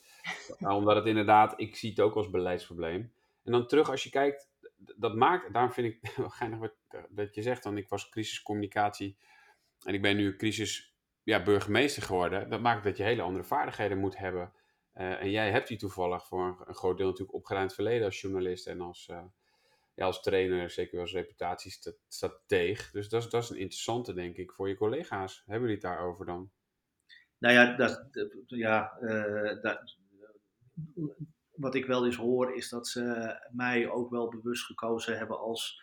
[0.59, 3.13] Omdat het inderdaad, ik zie het ook als beleidsprobleem.
[3.45, 4.49] En dan terug, als je kijkt,
[4.97, 6.75] dat maakt, daarom vind ik wel geinig wat,
[7.09, 7.63] dat je zegt.
[7.63, 9.17] Dan ik was crisiscommunicatie
[9.85, 12.51] en ik ben nu crisis ja, burgemeester geworden.
[12.51, 14.53] Dat maakt dat je hele andere vaardigheden moet hebben.
[14.95, 18.21] Uh, en jij hebt die toevallig voor een, een, groot deel natuurlijk opgeruimd verleden als
[18.21, 19.11] journalist en als
[19.95, 22.93] ja, als trainer, zeker als reputatiestratege.
[22.93, 25.43] Dus dat is, dat is een interessante, denk ik, voor je collega's.
[25.47, 26.51] Hebben jullie het daarover dan?
[27.39, 28.07] Nou ja, dat,
[28.47, 29.97] ja uh, dat,
[31.55, 35.83] wat ik wel eens hoor is dat ze mij ook wel bewust gekozen hebben als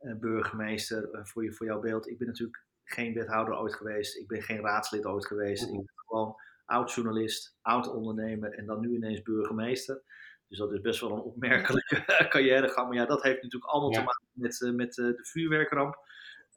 [0.00, 2.08] uh, burgemeester uh, voor, je, voor jouw beeld.
[2.08, 4.16] Ik ben natuurlijk geen wethouder ooit geweest.
[4.16, 5.62] Ik ben geen raadslid ooit geweest.
[5.62, 10.02] Ik ben gewoon oud-journalist, oud-ondernemer en dan nu ineens burgemeester.
[10.50, 12.88] Dus dat is best wel een opmerkelijke carrièregang.
[12.88, 16.08] Maar ja, dat heeft natuurlijk allemaal te maken met, uh, met uh, de vuurwerkramp.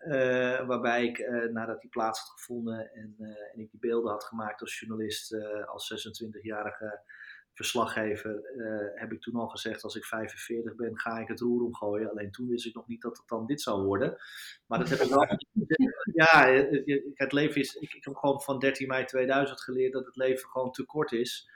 [0.07, 3.15] Uh, waarbij ik, nadat die plaats had gevonden en,
[3.53, 7.01] en, ik die beelden had gemaakt als journalist, als 26-jarige
[7.53, 8.41] verslaggever,
[8.95, 12.09] heb ik toen al gezegd: als ik 45 ben, ga ik het roer omgooien.
[12.09, 14.17] Alleen toen wist ik nog niet dat het dan dit zou worden.
[14.67, 15.27] Maar dat heb ik wel.
[16.13, 16.65] ja,
[17.13, 17.75] het leven is.
[17.75, 21.11] Ik, ik heb gewoon van 13 mei 2000 geleerd dat het leven gewoon te kort
[21.11, 21.51] is.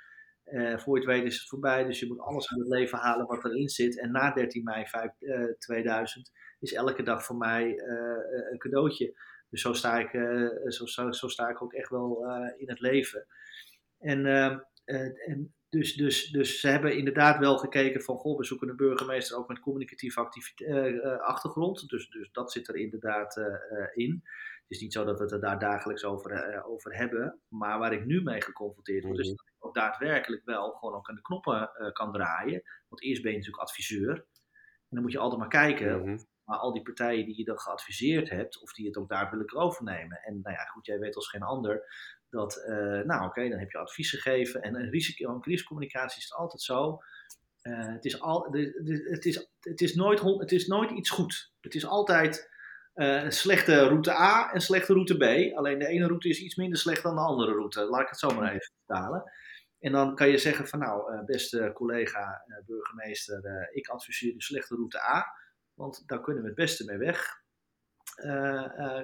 [0.52, 2.98] Uh, voor je het weet is het voorbij, dus je moet alles uit het leven
[2.98, 4.00] halen wat erin zit.
[4.00, 9.18] En na 13 mei 5, uh, 2000 is elke dag voor mij uh, een cadeautje.
[9.50, 10.10] Dus zo sta ik,
[10.68, 12.26] zo, zo, zo, sta ik ook echt wel
[12.58, 13.28] in het leven.
[14.00, 14.60] En, ehm,
[15.26, 19.38] en dus, dus, dus ze hebben inderdaad wel gekeken van, goh, we zoeken een burgemeester
[19.38, 20.20] ook met communicatieve
[21.20, 21.90] achtergrond.
[21.90, 23.38] Dus, dus dat zit er inderdaad
[23.94, 24.24] in.
[24.62, 27.40] Het is niet zo dat we het er daar dagelijks over, over hebben.
[27.48, 29.47] Maar waar ik nu mee geconfronteerd word, is mhm.
[29.68, 32.64] Ook daadwerkelijk wel gewoon ook aan de knoppen uh, kan draaien.
[32.88, 34.26] Want eerst ben je natuurlijk adviseur.
[34.90, 36.02] En dan moet je altijd maar kijken.
[36.06, 39.30] Mm Maar al die partijen die je dan geadviseerd hebt, of die het ook daar
[39.32, 40.18] willen overnemen.
[40.18, 41.84] En nou ja, goed, jij weet als geen ander
[42.30, 44.62] dat, uh, nou oké, dan heb je advies gegeven.
[44.62, 47.00] En een risico, een crisiscommunicatie is het altijd zo.
[47.64, 51.52] Uh, het, is al, het, is, het, is nooit, het is nooit iets goed.
[51.62, 52.50] Het is altijd
[52.96, 55.56] uh, een slechte route A en slechte route B.
[55.58, 57.84] Alleen de ene route is iets minder slecht dan de andere route.
[57.84, 59.32] Laat ik het zo maar even vertalen.
[59.80, 64.42] En dan kan je zeggen van nou, uh, beste collega uh, burgemeester, ik adviseer de
[64.42, 65.26] slechte route A.
[65.74, 67.46] Want daar kunnen we het beste mee weg.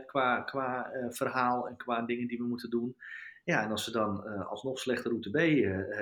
[0.05, 2.95] qua qua verhaal en qua dingen die we moeten doen.
[3.43, 5.37] Ja, en als ze dan alsnog slechte route B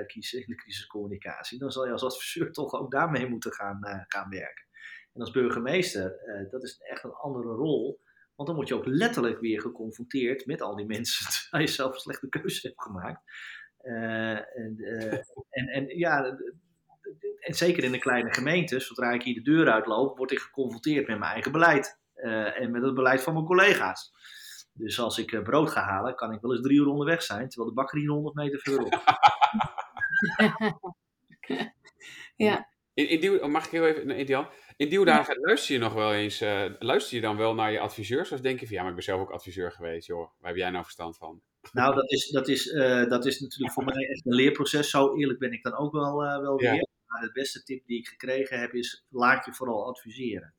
[0.06, 4.30] kiezen in de crisiscommunicatie, dan zal je als adviseur toch ook daarmee moeten gaan, gaan
[4.30, 4.64] werken.
[5.12, 6.18] En als burgemeester,
[6.50, 8.00] dat is echt een andere rol.
[8.34, 11.94] Want dan word je ook letterlijk weer geconfronteerd met al die mensen terwijl je zelf
[11.94, 13.22] een slechte keuze hebt gemaakt.
[13.82, 15.12] En, uh,
[15.50, 16.36] en, en, ja,
[17.40, 21.06] en zeker in een kleine gemeente, zodra ik hier de deur uitloop, word ik geconfronteerd
[21.06, 22.00] met mijn eigen beleid.
[22.54, 24.12] en met het beleid van mijn collega's.
[24.74, 27.70] Dus als ik brood ga halen, kan ik wel eens drie uur onderweg zijn, terwijl
[27.70, 29.02] de bakker hier 100 meter verderop.
[32.36, 32.68] ja.
[32.94, 34.48] In, in die, mag ik heel even, Ideal?
[34.76, 37.80] In die dagen luister je nog wel eens, uh, luister je dan wel naar je
[37.80, 38.32] adviseurs?
[38.32, 40.30] Of denk je van, ja, maar ik ben zelf ook adviseur geweest, joh.
[40.38, 41.42] Waar heb jij nou verstand van?
[41.72, 44.90] Nou, dat is, dat is, uh, dat is natuurlijk voor mij echt een leerproces.
[44.90, 46.86] Zo eerlijk ben ik dan ook wel, uh, wel weer.
[47.06, 50.54] Maar de beste tip die ik gekregen heb is, laat je vooral adviseren.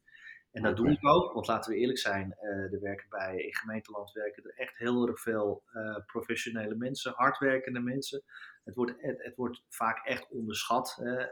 [0.52, 3.56] En dat doe ik ook, want laten we eerlijk zijn, uh, er werken bij, in
[3.56, 5.64] gemeenteland werken er echt heel erg veel
[6.06, 8.24] professionele mensen, hardwerkende mensen.
[8.64, 10.96] Het wordt, het, het wordt vaak echt onderschat.
[11.02, 11.24] Hè?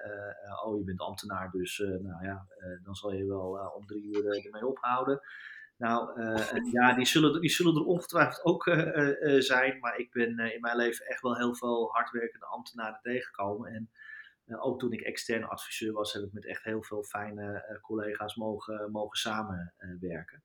[0.64, 2.48] Oh, je bent ambtenaar, dus nou ja,
[2.84, 5.22] dan zal je wel om drie uur ermee ophouden.
[5.82, 6.22] Nou,
[6.72, 8.64] ja, die zullen, die zullen er ongetwijfeld ook
[9.40, 13.72] zijn, maar ik ben in mijn leven echt wel heel veel hardwerkende ambtenaren tegengekomen.
[13.72, 13.90] En
[14.60, 18.92] ook toen ik extern adviseur was, heb ik met echt heel veel fijne collega's mogen,
[18.92, 20.44] mogen samenwerken.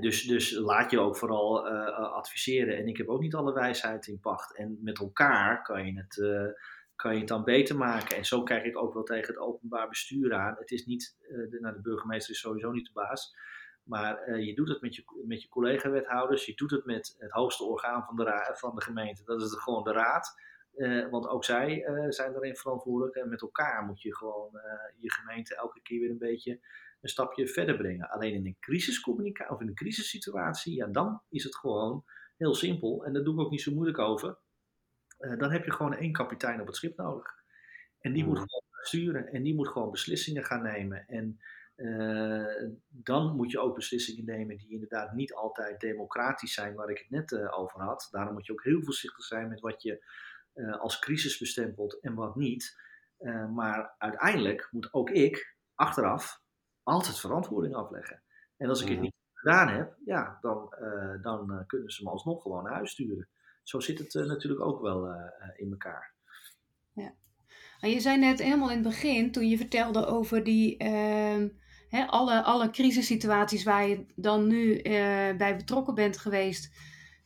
[0.00, 2.76] Dus, dus laat je ook vooral adviseren.
[2.76, 4.56] En ik heb ook niet alle wijsheid in pacht.
[4.56, 6.14] En met elkaar kan je het,
[6.96, 8.16] kan je het dan beter maken.
[8.16, 10.56] En zo krijg ik ook wel tegen het openbaar bestuur aan.
[10.58, 13.36] Het is niet, de, nou, de burgemeester is sowieso niet de baas.
[13.84, 16.46] Maar je doet het met je, met je collega-wethouders.
[16.46, 19.24] Je doet het met het hoogste orgaan van de, van de gemeente.
[19.24, 20.42] Dat is gewoon de raad.
[20.76, 23.16] Uh, want ook zij uh, zijn erin verantwoordelijk.
[23.16, 24.50] En met elkaar moet je gewoon
[24.98, 26.60] je gemeente elke keer weer een beetje
[27.00, 28.10] een stapje verder brengen.
[28.10, 32.04] Alleen in een crisiscommunicatie of in een crisissituatie, ja, dan is het gewoon
[32.36, 33.04] heel simpel.
[33.04, 34.38] En daar doe ik ook niet zo moeilijk over.
[35.18, 37.42] dan heb je gewoon één kapitein op het schip nodig.
[38.04, 38.44] En die moet mm.
[38.48, 41.06] gewoon sturen en die moet gewoon beslissingen gaan nemen.
[41.06, 41.40] En
[42.88, 47.10] dan moet je ook beslissingen nemen die inderdaad niet altijd democratisch zijn, waar ik het
[47.10, 48.08] net over had.
[48.10, 50.04] Daarom moet je ook heel voorzichtig zijn met wat je
[50.54, 52.80] uh, als crisis bestempeld en wat niet.
[53.18, 56.42] Eh, maar uiteindelijk moet ook ik achteraf
[56.82, 58.22] altijd verantwoording afleggen.
[58.56, 59.04] En als ik het Mhm.
[59.04, 62.90] niet gedaan heb, ja, dan, eh, dan eh, kunnen ze me alsnog gewoon naar huis
[62.90, 63.28] sturen.
[63.62, 66.12] Zo zit het eh, natuurlijk ook wel eh, eh, in elkaar.
[67.80, 70.76] En je zei net helemaal in het begin, toen je vertelde over die,
[71.94, 74.92] hè, alle, alle crisissituaties waar je dan nu eh,
[75.36, 76.70] bij betrokken bent geweest,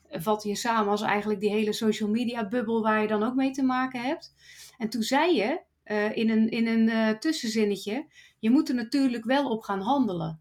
[0.08, 3.34] eh, vatte je samen als eigenlijk die hele social media bubbel waar je dan ook
[3.34, 4.34] mee te maken hebt.
[4.78, 8.06] En toen zei je eh, in een, in een tussenzinnetje,
[8.38, 10.40] je moet er natuurlijk wel op gaan handelen.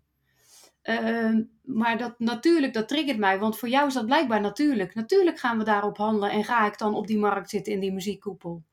[0.82, 4.96] Ehm, maar dat natuurlijk, dat triggert mij, want voor jou is dat blijkbaar natuurlijk.
[4.96, 7.94] Natuurlijk gaan we daarop handelen en ga ik dan op die markt zitten in die
[7.94, 8.64] muziekkoepel.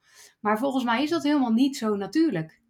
[0.41, 2.63] Maar volgens mij is dat helemaal niet zo natuurlijk.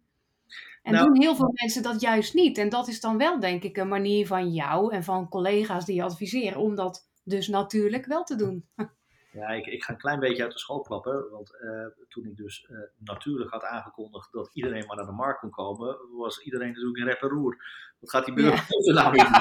[0.85, 2.57] En Nou- doen heel veel mensen dat juist niet.
[2.57, 5.95] En dat is dan wel, denk ik, een manier van jou en van collega's die
[5.95, 8.69] je adviseren om dat dus natuurlijk wel te doen.
[9.31, 11.29] Ja, ik, ik ga een klein beetje uit de school klappen.
[11.31, 15.39] Want eh, toen ik dus eh, natuurlijk had aangekondigd dat iedereen maar naar de markt
[15.39, 17.65] kon komen, was iedereen natuurlijk in rep en roer.
[17.99, 19.31] Wat gaat die burgemeester nou niet doen?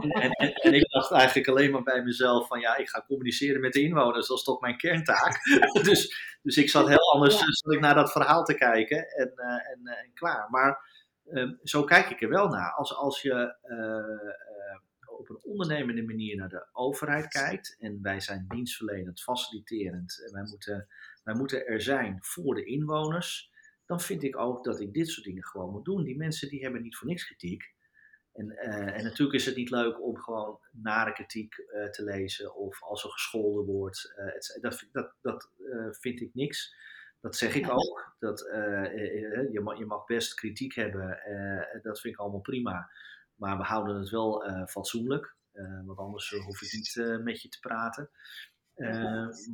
[0.00, 3.60] En, en, en ik dacht eigenlijk alleen maar bij mezelf van ja, ik ga communiceren
[3.60, 4.26] met de inwoners.
[4.26, 5.44] Dat is toch mijn kerntaak.
[5.82, 7.44] dus, dus ik zat heel anders Ja.
[7.46, 10.50] zat ik naar dat verhaal te kijken en, eh, en, eh, en klaar.
[10.50, 12.72] Maar eh, zo kijk ik er wel naar.
[12.72, 14.78] Als, als je eh,
[15.18, 17.76] op een ondernemende manier naar de overheid kijkt.
[17.78, 20.22] En wij zijn dienstverlenend, faciliterend.
[20.26, 20.88] En wij moeten,
[21.24, 23.50] wij moeten er zijn voor de inwoners.
[23.86, 26.04] Dan vind ik ook dat ik dit soort dingen gewoon moet doen.
[26.04, 27.74] Die mensen die hebben niet voor niks kritiek.
[28.38, 32.54] En, eh, en natuurlijk is het niet leuk om gewoon nare kritiek eh, te lezen.
[32.54, 34.12] Of als er gescholden wordt.
[34.16, 35.50] eh, dat, vind- dat, dat
[35.90, 36.76] vind ik niks.
[37.20, 37.72] Dat zeg ik Ja.
[37.72, 38.16] ook.
[38.18, 38.38] Dat,
[39.52, 41.20] je, mag, je mag best kritiek hebben.
[41.82, 42.90] dat vind ik allemaal prima.
[43.34, 45.36] Maar we houden het wel fatsoenlijk.
[45.84, 48.10] want anders hoef ik niet met je te praten.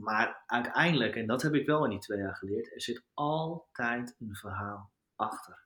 [0.00, 4.16] Maar uiteindelijk, en dat heb ik wel in die twee jaar geleerd, er zit altijd
[4.18, 5.62] een verhaal achter.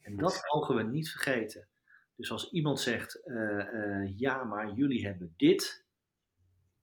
[0.00, 1.68] En dat mogen we niet vergeten.
[2.18, 5.84] Dus als iemand zegt, eh, eh, ja, maar jullie hebben dit,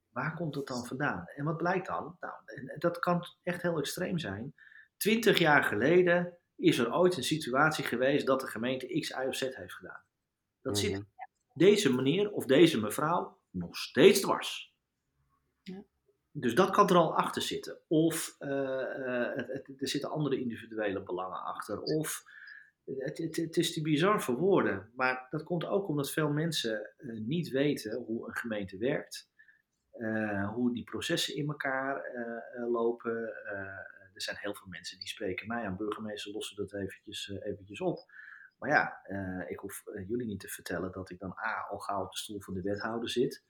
[0.10, 1.28] waar komt het dan vandaan?
[1.36, 2.18] En wat blijkt dan?
[2.20, 2.34] Nou,
[2.78, 4.56] dat kan echt heel extreem zijn.
[4.98, 9.36] Twintig jaar geleden is er ooit een situatie geweest dat de gemeente X, Y of
[9.36, 10.04] Z heeft gedaan.
[10.62, 11.02] Dat zit Mhm.
[11.54, 14.74] deze meneer of deze mevrouw nog steeds dwars.
[15.64, 15.84] Ja.
[16.32, 17.78] Dus dat kan er al achter zitten.
[17.88, 21.82] Of eh, het, het- er zitten andere individuele belangen achter.
[21.82, 22.24] Of
[22.86, 24.92] het, is te bizar voor woorden.
[24.96, 29.34] Maar dat komt ook omdat veel mensen eh, niet weten hoe een gemeente werkt.
[29.92, 33.34] eh, hoe die processen in elkaar eh, lopen.
[34.14, 35.78] Er zijn heel veel mensen die spreken mij aan.
[35.78, 38.12] Burgemeester lossen dat eventjes, eventjes op.
[38.60, 39.00] Maar ja,
[39.48, 42.42] ik hoef jullie niet te vertellen dat ik dan A, al gauw op de stoel
[42.42, 43.44] van de wethouder zit.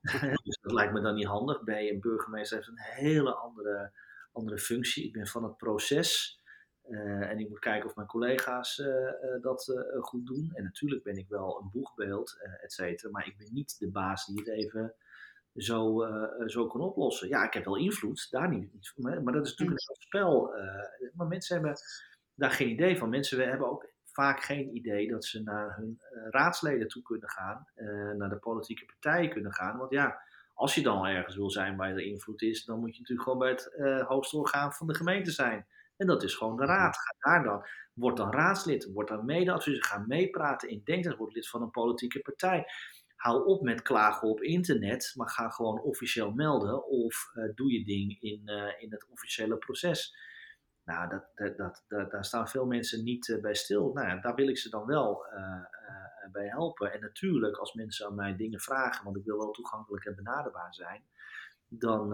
[0.44, 1.64] dus dat lijkt me dan niet handig.
[1.64, 3.92] B, een burgemeester heeft een hele andere,
[4.32, 5.06] andere functie.
[5.06, 6.40] Ik ben van het proces.
[6.90, 10.50] Eh, en ik moet kijken of mijn collega's eh, eh, dat goed doen.
[10.54, 13.10] En natuurlijk ben ik wel een boegbeeld, et cetera.
[13.10, 14.94] Maar ik ben niet de baas die het even
[15.54, 16.06] zo,
[16.46, 17.28] zo kan oplossen.
[17.28, 20.54] Ja, ik heb wel invloed, daar niet, niet hè, Maar dat is natuurlijk een spel.
[21.12, 21.74] maar mensen hebben
[22.34, 23.08] daar geen idee van.
[23.08, 27.66] Mensen hebben ook vaak geen idee dat ze naar hun raadsleden toe kunnen gaan,
[28.16, 29.78] naar de politieke partijen kunnen gaan.
[29.78, 30.22] Want ja,
[30.58, 33.38] als je dan ergens wil zijn waar er invloed is, dan moet je natuurlijk gewoon
[33.38, 35.66] bij het eh, hoogste orgaan van de gemeente zijn.
[35.98, 36.96] En dat is gewoon de raad.
[36.96, 37.66] Ga daar dan.
[37.94, 42.20] Word dan raadslid, word dan mede-adviseur, ga meepraten in Denktank, word lid van een politieke
[42.20, 42.64] partij.
[43.16, 47.84] Hou op met klagen op internet, maar ga gewoon officieel melden of eh, doe je
[47.84, 50.16] ding in, eh, in het officiële proces.
[50.84, 53.92] Nou, dat, dat, dat, dat- daar staan veel mensen niet eh, bij stil.
[53.92, 55.26] Nou ja, daar wil ik ze dan wel
[56.32, 56.92] bij helpen.
[56.92, 60.74] En natuurlijk, als mensen aan mij dingen vragen, want ik wil wel toegankelijk en benaderbaar
[60.74, 61.02] zijn,
[61.68, 62.12] dan,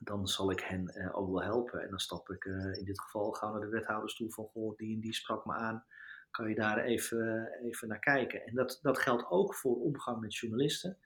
[0.00, 1.80] dan zal ik hen eh, ook wel helpen.
[1.82, 4.94] En dan stap ik eh, in dit geval gauw naar de wethoudersstoel van, goh, die
[4.94, 5.84] en die sprak me aan.
[6.30, 8.44] Kan je daar even, even naar kijken?
[8.46, 10.98] En dat, dat geldt ook voor omgang met journalisten.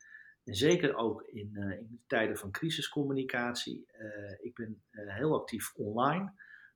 [0.44, 3.86] En zeker ook in, eh, in tijden van crisiscommunicatie.
[3.92, 6.32] Eh, ik ben eh, heel actief online.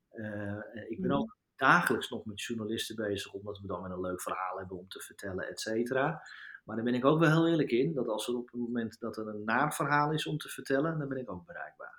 [0.09, 1.21] Eh, ik ben Mhm.
[1.21, 4.89] ook dagelijks nog met journalisten bezig, omdat we dan weer een leuk verhaal hebben om
[4.89, 6.23] te vertellen, et cetera.
[6.65, 9.01] Maar daar ben ik ook wel heel eerlijk in, dat als er op het moment
[9.01, 11.98] dat er een naar verhaal is om te vertellen, dan ben ik ook bereikbaar.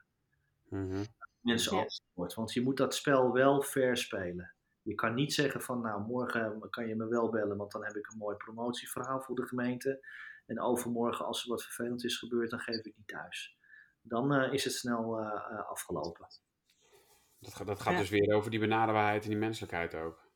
[0.70, 1.04] Mhm.
[1.40, 1.82] Mensen Ja.
[1.82, 4.54] ook wordt, want je moet dat spel wel fair spelen.
[4.82, 7.96] Je kan niet zeggen van, nou, morgen kan je me wel bellen, want dan heb
[7.96, 10.06] ik een mooi promotieverhaal voor de gemeente.
[10.46, 13.58] En overmorgen, als er wat vervelend is gebeurd, dan geef ik niet thuis.
[14.02, 16.28] Dan eh, is het snel eh, eh, afgelopen.
[17.40, 18.00] Dat, gaat- dat gaat Ja.
[18.00, 20.28] dus weer over die benaderbaarheid en die menselijkheid ook.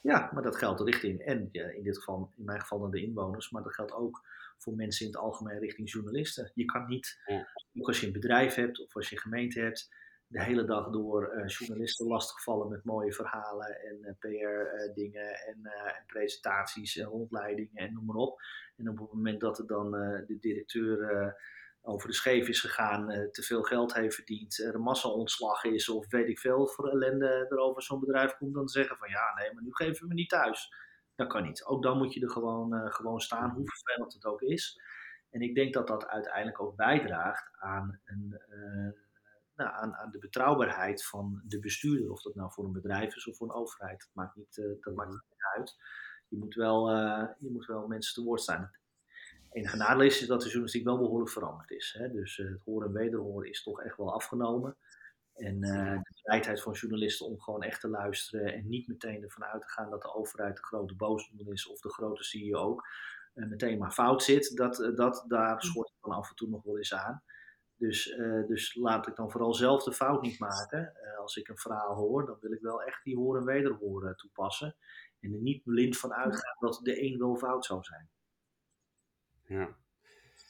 [0.00, 3.02] Ja, maar dat geldt richting, en ja, in dit geval, in mijn geval dan de
[3.02, 4.20] inwoners, maar dat geldt ook
[4.62, 6.50] voor mensen in het algemeen richting journalisten.
[6.54, 7.48] Je kan niet, Ja.
[7.74, 9.88] ook als je een bedrijf hebt of als je een gemeente hebt,
[10.26, 17.06] de hele dag door journalisten lastigvallen met mooie verhalen en PR-dingen en, en, presentaties en
[17.06, 18.40] rondleidingen en noem maar op.
[18.76, 19.90] En op het moment dat er dan
[20.26, 21.36] de directeur
[21.82, 26.10] over de scheef is gegaan, te veel geld heeft verdiend, er een massa-ontslag is of
[26.10, 29.54] weet ik veel voor ellende er over zo'n bedrijf komt, dan zeggen van ja, nee,
[29.54, 30.74] maar nu geven we niet thuis.
[31.14, 31.64] Dat kan niet.
[31.64, 34.80] Ook dan moet je er gewoon, gewoon staan, hoe vervelend het ook is.
[35.30, 38.92] En ik denk dat dat uiteindelijk ook bijdraagt aan, een, uh,
[39.54, 42.10] nou, aan, aan, de betrouwbaarheid van de bestuurder.
[42.10, 43.98] Of dat nou voor een bedrijf is of voor een overheid.
[43.98, 45.76] Dat maakt niet, uh, dat maakt niet uit.
[46.28, 46.90] Je moet, wel,
[47.38, 48.70] je moet wel mensen te woord staan.
[49.52, 51.94] Het enige is dat de journalistiek wel behoorlijk veranderd is.
[51.98, 52.10] Hè?
[52.10, 54.76] Dus het horen en wederhoren is toch echt wel afgenomen.
[55.42, 59.62] En de bereidheid van journalisten om gewoon echt te luisteren en niet meteen ervan uit
[59.62, 62.86] te gaan dat de overheid de grote boosdoener is of de grote CEO ook
[63.34, 65.66] meteen maar fout zit, dat, eh, dat, daar hm.
[65.66, 67.22] schort het dan af en toe nog wel eens aan.
[67.76, 70.92] Dus, uh, dus laat ik dan vooral zelf de fout niet maken.
[71.04, 74.16] Uh, als ik een verhaal hoor, dan wil ik wel echt die horen en wederhoren
[74.16, 74.76] toepassen.
[75.20, 78.08] En er niet blind van uitgaan dat de een wel fout zou zijn.
[79.42, 79.76] Ja.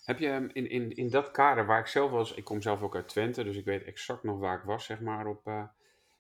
[0.03, 2.95] Heb je in, in, in dat kader waar ik zelf was, ik kom zelf ook
[2.95, 5.65] uit Twente, dus ik weet exact nog waar ik was, zeg maar, op, uh,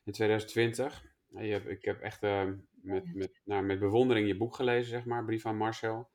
[0.04, 1.04] in 2020.
[1.28, 5.04] Je hebt, ik heb echt uh, met, met, nou, met bewondering je boek gelezen, zeg
[5.04, 6.10] maar, Brief aan Marcel.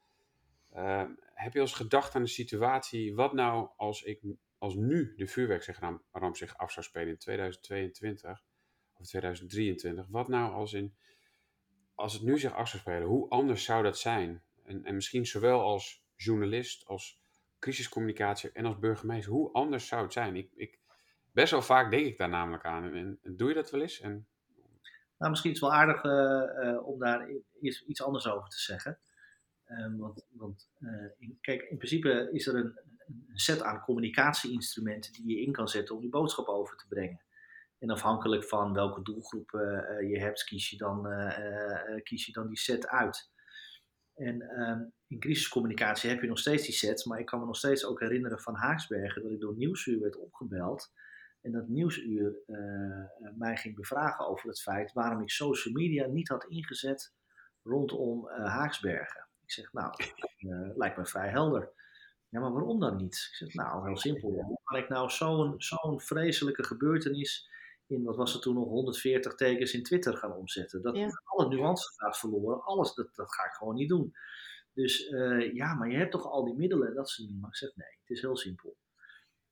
[0.74, 4.22] Ehm, heb je eens gedacht aan de situatie, wat nou als, ik,
[4.58, 8.44] als nu de vuurwerkramp zich af zou spelen in 2022
[8.94, 10.08] of 2023?
[10.10, 10.96] Wat nou als, in,
[11.96, 14.44] als het nu zich af zou spelen, hoe anders zou dat zijn?
[14.64, 17.20] En, en misschien zowel als journalist, als
[17.60, 20.36] crisiscommunicatie en als burgemeester, hoe anders zou het zijn?
[20.36, 20.80] Ik, ik,
[21.32, 22.94] best wel vaak denk ik daar namelijk aan.
[22.94, 24.00] En, doe je dat wel eens?
[24.00, 24.28] En...
[25.18, 27.30] Nou, misschien is het wel aardig uh, uh, om daar
[27.62, 29.00] iets anders over te zeggen.
[29.70, 30.70] Um, want, want
[31.18, 32.80] in, kijk, in principe is er een,
[33.34, 37.22] set aan communicatieinstrumenten die je in kan zetten om je boodschap over te brengen.
[37.80, 39.50] En afhankelijk van welke doelgroep
[40.10, 41.08] je hebt, kies je, dan,
[42.04, 43.32] kies je dan die set uit.
[44.18, 47.58] En um, in crisiscommunicatie heb je nog steeds die sets, maar ik kan me nog
[47.58, 50.92] steeds ook herinneren van Haaksbergen dat ik door Nieuwsuur werd opgebeld.
[51.42, 52.36] En dat Nieuwsuur
[53.38, 57.14] mij ging bevragen over het feit waarom ik social media niet had ingezet
[57.64, 59.28] rondom Haaksbergen.
[59.42, 59.94] Ik zeg, nou,
[60.40, 61.72] uh, lijkt me vrij helder.
[62.30, 63.28] Ja, maar waarom dan niet?
[63.30, 64.60] Ik zeg, nou, heel simpel.
[64.64, 67.50] Kan ik nou zo'n zo'n vreselijke gebeurtenis
[67.88, 70.82] in, wat was er toen nog, 140 tekens in Twitter gaan omzetten?
[70.82, 74.14] Dat alle nuances gaat verloren, alles, dat, dat ga ik gewoon niet doen.
[74.74, 77.42] Dus uh, ja, maar je hebt toch al die middelen, dat ze niet.
[77.42, 78.78] Maar ik zeg, nee, het is heel simpel.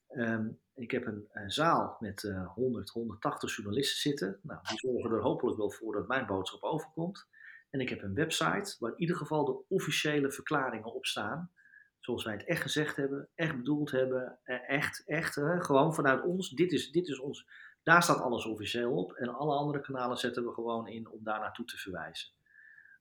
[0.10, 4.40] Um, ik heb een, een, zaal met uh, 100, 180 journalisten zitten.
[4.42, 7.28] Nou, die zorgen er hopelijk wel voor dat mijn boodschap overkomt.
[7.70, 11.52] En ik heb een website waar in ieder geval de officiële verklaringen op staan.
[12.00, 16.24] Zoals wij het echt gezegd hebben, echt bedoeld hebben, eh, echt, echt, hè, gewoon vanuit
[16.24, 16.50] ons.
[16.50, 17.48] Dit is, dit is ons.
[17.86, 19.14] Daar staat alles officieel op.
[19.14, 22.30] En alle andere kanalen zetten we gewoon in om daar naartoe te verwijzen.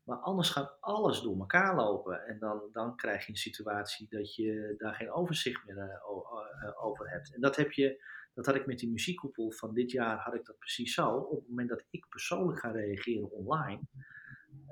[0.02, 2.26] Maar anders gaat alles door elkaar lopen.
[2.26, 7.10] En dan, dan krijg je een situatie dat je daar geen overzicht meer uh, over
[7.10, 7.34] hebt.
[7.34, 10.44] En dat, heb je, dat had ik met die muziekkoepel van dit jaar, had ik
[10.44, 11.08] dat precies zo.
[11.16, 13.80] Op het moment dat ik persoonlijk ga reageren online,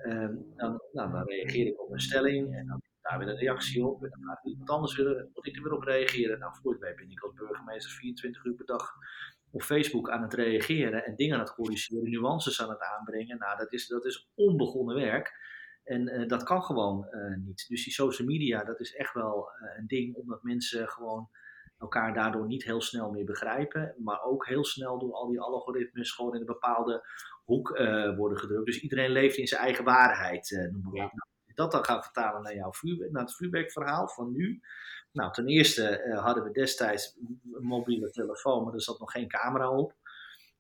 [0.07, 3.87] Um, dan, nou, dan reageer ik op een stelling en dan daar weer een reactie
[3.87, 4.05] op.
[4.05, 6.39] En dan gaat iemand anders weer, moet ik er weer op reageren.
[6.39, 8.95] Nou, voor het weet ben ik als burgemeester 24 uur per dag
[9.53, 13.39] op Facebook aan het reageren en dingen aan het corrigeren, nuances aan het aanbrengen.
[13.39, 15.41] Nou, dat is, dat is onbegonnen werk.
[15.85, 17.65] En uh, dat kan gewoon uh, niet.
[17.69, 21.29] Dus die social media, dat is echt wel uh, een ding, omdat mensen gewoon
[21.79, 23.95] elkaar daardoor niet heel snel meer begrijpen.
[23.99, 27.07] Maar ook heel snel door al die algoritmes gewoon in een bepaalde
[27.45, 27.69] hoek
[28.17, 28.67] worden gedrukt.
[28.67, 31.31] Dus iedereen leeft in zijn eigen waarheid, noem maar op.
[31.55, 33.27] Dat dan gaan vertalen naar, jouw vuurwerk, naar
[34.03, 34.61] het van nu.
[35.13, 37.17] Nou, ten eerste uh, hadden we destijds
[37.53, 39.95] een mobiele telefoon, maar er zat nog geen camera op.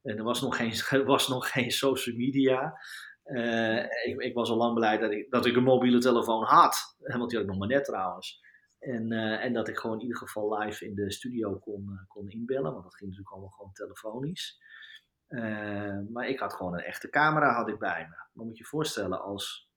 [0.02, 2.78] En er was nog geen, was nog geen social media.
[4.04, 6.96] Ik, ik, was al lang blij dat ik, dat ik een mobiele telefoon had.
[6.98, 8.40] Want die had ik nog maar net trouwens.
[8.78, 12.72] En, en dat ik gewoon in ieder geval live in de studio kon, kon inbellen.
[12.72, 14.60] Want dat ging natuurlijk allemaal gewoon telefonisch.
[16.12, 18.16] Maar ik had gewoon een echte camera had ik bij me.
[18.32, 19.71] Dan moet je je voorstellen, als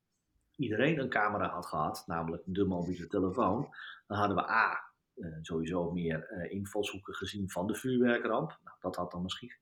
[0.56, 3.76] iedereen een camera had gehad, namelijk de mobiele telefoon,
[4.08, 8.60] dan hadden we A, uh, sowieso meer uh, invalshoeken gezien van de vuurwerkramp.
[8.64, 9.53] Nou, dat had dan misschien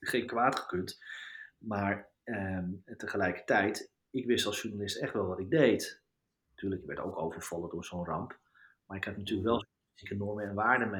[0.00, 1.02] geen kwaad gekund.
[1.58, 6.02] Maar ehm, tegelijkertijd, ik wist als journalist echt wel wat ik deed.
[6.50, 8.38] Natuurlijk, ik werd ook overvallen door zo'n ramp.
[8.86, 9.66] Maar ik had natuurlijk wel
[10.08, 10.90] normen en waarden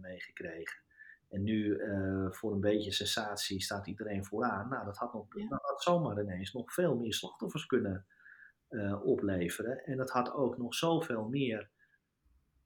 [0.00, 0.82] meegekregen.
[1.28, 4.68] En nu uh, voor een beetje sensatie staat iedereen vooraan.
[4.68, 5.48] Nou, dat had, nog, ja.
[5.48, 8.06] dat had zomaar ineens nog veel meer slachtoffers kunnen
[8.70, 9.84] uh, opleveren.
[9.84, 11.70] En dat had ook nog zoveel meer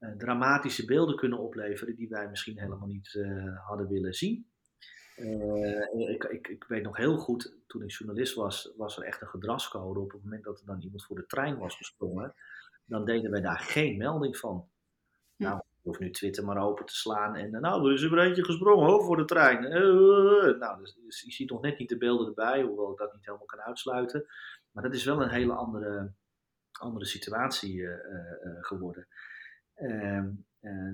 [0.00, 3.18] uh, dramatische beelden kunnen opleveren die wij misschien helemaal niet
[3.66, 4.46] hadden willen zien.
[5.92, 9.28] Ik, ik, ik, weet nog heel goed, toen ik journalist was, was er echt een
[9.28, 10.00] gedragscode.
[10.00, 12.34] Op het moment dat er dan iemand voor de trein was gesprongen,
[12.84, 14.68] dan deden wij daar geen melding van.
[15.83, 19.16] Hoeft nu Twitter maar open te slaan en nou, er is er eentje gesprongen voor
[19.16, 19.64] de trein.
[19.64, 23.12] Uh, nou, dus, dus, je ziet nog net niet de beelden erbij, hoewel ik dat
[23.12, 24.26] niet helemaal kan uitsluiten.
[24.70, 26.12] Maar dat is wel een hele andere,
[26.72, 27.89] andere situatie
[28.61, 29.07] geworden.
[29.74, 30.30] Ehm,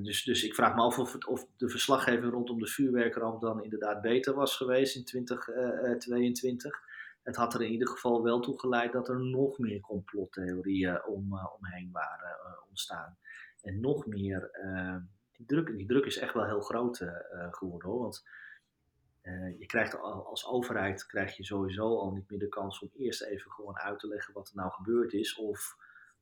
[0.02, 4.00] dus, dus ik vraag me af of, of de verslaggeving rondom de vuurwerkramp dan inderdaad
[4.00, 6.80] beter was geweest in 2022.
[7.22, 11.32] Het had er in ieder geval wel toe geleid dat er nog meer complottheorieën om,
[11.32, 13.18] omheen waren ontstaan.
[13.62, 15.00] En nog meer, ehm,
[15.32, 17.04] die, druk, die druk is echt wel heel groot
[17.50, 18.00] geworden hoor.
[18.00, 18.24] Want
[19.58, 23.50] je krijgt als overheid krijg je sowieso al niet meer de kans om eerst even
[23.50, 25.36] gewoon uit te leggen wat er nou gebeurd is.
[25.36, 25.76] Of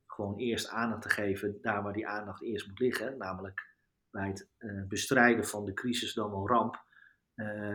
[0.07, 3.19] gewoon eerst aandacht te geven daar waar die aandacht eerst moet liggen.
[3.19, 3.75] Namelijk
[4.11, 4.49] bij het
[4.89, 6.85] bestrijden van de crisis dan wel ramp.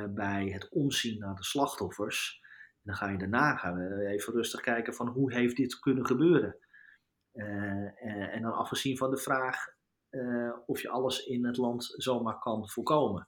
[0.09, 2.39] Bij het omzien naar de slachtoffers.
[2.73, 6.57] En dan ga je daarna gaan even rustig kijken van hoe heeft dit kunnen gebeuren.
[7.33, 9.79] Uh, en dan afgezien van de vraag
[10.65, 13.27] of je alles in het land zomaar kan voorkomen.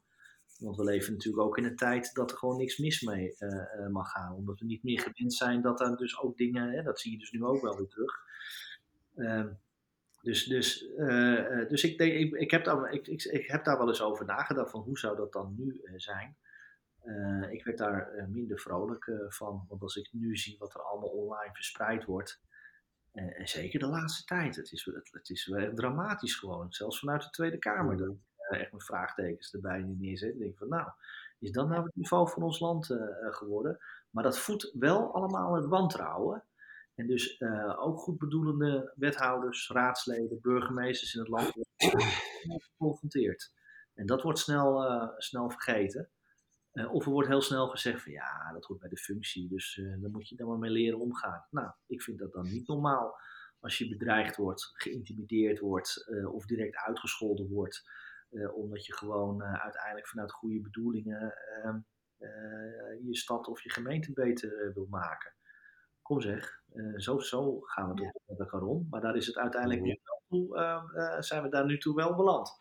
[0.59, 3.35] Want we leven natuurlijk ook in een tijd dat er gewoon niks mis mee
[3.91, 4.35] mag gaan.
[4.35, 7.17] Omdat we niet meer gewend zijn dat er dus ook dingen, hè, dat zie je
[7.17, 8.21] dus nu ook wel weer terug,
[9.15, 9.53] Ehm,
[10.21, 10.79] dus, dus,
[11.67, 14.25] dus ik, denk, ik, ik, heb daar, ik, ik, ik, heb daar wel eens over
[14.25, 16.37] nagedacht van hoe zou dat dan nu zijn.
[17.49, 21.53] Ik werd daar minder vrolijk van, want als ik nu zie wat er allemaal online
[21.53, 22.41] verspreid wordt,
[23.13, 27.21] en zeker de laatste tijd, het is, het, het is wel dramatisch gewoon, zelfs vanuit
[27.21, 28.15] de Tweede Kamer, dat
[28.49, 30.33] echt mijn vraagtekens erbij neerzet.
[30.33, 30.89] Ik denk van nou,
[31.39, 32.85] is dat nou het niveau van ons land
[33.29, 33.79] geworden?
[34.09, 36.43] Maar dat voedt wel allemaal het wantrouwen.
[36.95, 42.11] En dus uh, ook goedbedoelende wethouders, raadsleden, burgemeesters in het land worden
[42.71, 43.51] geconfronteerd.
[43.93, 46.09] En dat wordt snel, uh, snel vergeten.
[46.73, 49.81] Uh, of er wordt heel snel gezegd van ja, dat hoort bij de functie, dus
[49.99, 51.45] daar moet je dan maar mee leren omgaan.
[51.49, 53.19] Nou, ik vind dat dan niet normaal
[53.59, 57.83] als je bedreigd wordt, geïntimideerd wordt of direct uitgescholden wordt,
[58.55, 61.79] omdat je gewoon uiteindelijk vanuit goede bedoelingen ehm,
[63.03, 65.33] je stad of je gemeente beter wil maken
[66.03, 68.87] kom zeg, uh, zo, zo gaan we toch met elkaar om.
[68.89, 72.57] Maar daar is het uiteindelijk niet toe, uh, zijn we daar nu toe wel beland.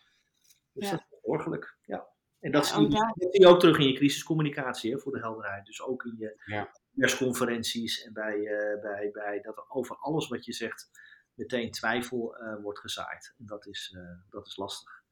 [0.72, 2.06] Dus dat is zorgelijk, ja.
[2.42, 5.20] En dat, zie, je, dat zie je ook terug in je crisiscommunicatie, hè, voor de
[5.20, 5.66] helderheid.
[5.66, 6.70] Dus ook in je ja.
[6.94, 8.38] persconferenties en bij,
[8.82, 10.90] bij, bij dat over alles wat je zegt
[11.34, 13.34] meteen twijfel wordt gezaaid.
[13.38, 13.96] En dat is,
[14.30, 15.02] dat is lastig.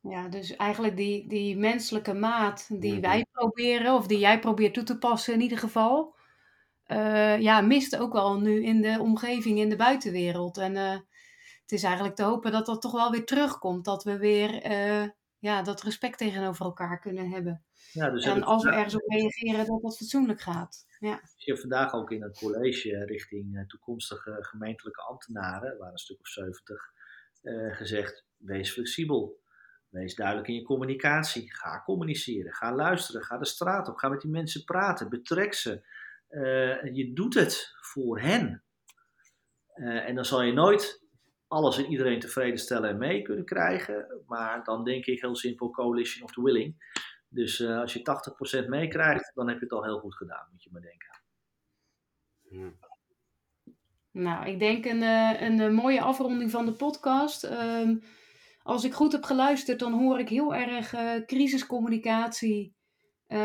[0.00, 4.82] Ja, dus eigenlijk die, die menselijke maat die wij proberen, of die jij probeert toe
[4.82, 6.16] te passen in ieder geval,
[6.86, 10.58] uh, ja, mist ook wel nu in de omgeving, in de buitenwereld.
[10.58, 10.90] En uh,
[11.62, 13.84] het is eigenlijk te hopen dat dat toch wel weer terugkomt.
[13.84, 15.08] Dat we weer uh,
[15.46, 17.64] ja, dat respect tegenover elkaar kunnen hebben.
[17.92, 20.86] Ja, dus en als we ergens op reageren, dat dat fatsoenlijk gaat.
[20.98, 21.20] Ja.
[21.36, 26.92] Je vandaag ook in het college richting toekomstige gemeentelijke ambtenaren, waren een stuk of 70,
[27.70, 29.44] gezegd: wees flexibel.
[29.88, 31.54] Wees duidelijk in je communicatie.
[31.54, 32.52] Ga communiceren.
[32.52, 33.22] Ga luisteren.
[33.22, 33.96] Ga de straat op.
[33.96, 35.08] Ga met die mensen praten.
[35.08, 35.86] Betrek ze.
[36.28, 38.64] Uh, je doet het voor hen.
[39.74, 41.05] Uh, en dan zal je nooit
[41.48, 44.22] alles en iedereen tevreden stellen en mee kunnen krijgen.
[44.26, 46.94] Maar dan denk ik heel simpel coalition of the willing.
[47.28, 50.62] Dus uh, als je 80% meekrijgt, dan heb je het al heel goed gedaan, moet
[50.62, 51.22] je maar denken.
[52.48, 52.78] Hmm.
[54.10, 55.02] Nou, ik denk een,
[55.42, 57.44] een, mooie afronding van de podcast.
[57.44, 58.02] Um,
[58.62, 60.94] als ik goed heb geluisterd, dan hoor ik heel erg
[61.26, 62.74] crisiscommunicatie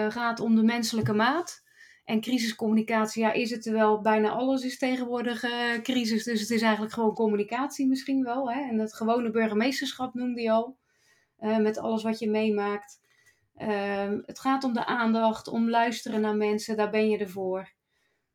[0.10, 1.61] gaat om de menselijke maat.
[2.04, 6.24] En crisiscommunicatie, ja, is het wel bijna alles is tegenwoordig uh, crisis.
[6.24, 8.52] Dus het is eigenlijk gewoon communicatie misschien wel.
[8.52, 8.70] Hè?
[8.70, 10.78] En dat gewone burgemeesterschap noemde je al.
[11.39, 12.99] Uh, met alles wat je meemaakt.
[13.58, 16.78] Uh, het gaat om de aandacht, om luisteren naar mensen.
[16.78, 17.72] Daar ben je ervoor.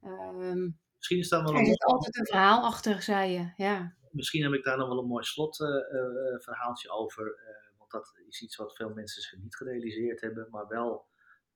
[0.02, 3.52] Ehm, misschien is daar wel er zit altijd een verhaal achter, zei je.
[3.56, 3.94] Ja.
[4.10, 7.38] Misschien heb ik daar nog wel een mooi slotverhaaltje over.
[7.78, 10.48] want dat is iets wat veel mensen zich niet gerealiseerd hebben.
[10.50, 11.06] Maar wel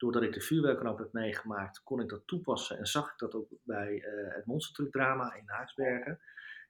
[0.00, 3.48] doordat ik de vuurwerkramp heb meegemaakt, kon ik dat toepassen en zag ik dat ook
[3.62, 6.20] bij uh, het monstertruckdrama in Haaksbergen.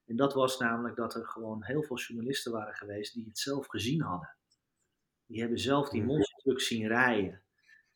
[0.07, 3.67] En dat was namelijk dat er gewoon heel veel journalisten waren geweest die het zelf
[3.67, 4.37] gezien hadden.
[5.27, 6.11] Die hebben zelf die mhm.
[6.11, 7.43] monstertruck zien rijden.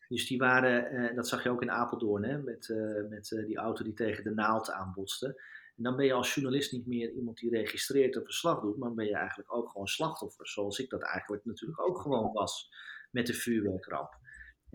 [0.07, 3.57] Dus die waren, uh, dat zag je ook in Apeldoorn, hè, met, uh, met die
[3.57, 5.41] auto die tegen de naald aanbotste.
[5.75, 8.93] En dan ben je als journalist niet meer iemand die registreert of verslag doet, maar
[8.93, 12.69] ben je eigenlijk ook gewoon slachtoffer, zoals ik dat eigenlijk natuurlijk ook gewoon was
[13.11, 14.23] met de vuurwerkramp.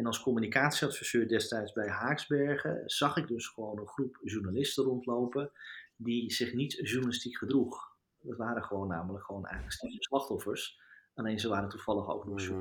[0.01, 5.53] En als communicatieadviseur destijds bij Haaksbergen zag ik dus gewoon een groep journalisten rondlopen
[5.97, 7.97] die zich niet journalistiek gedroeg.
[8.21, 10.81] Dat waren gewoon namelijk gewoon eigenlijk slachtoffers.
[11.15, 12.53] Alleen ze waren toevallig ook nog zo.
[12.53, 12.61] Mhm.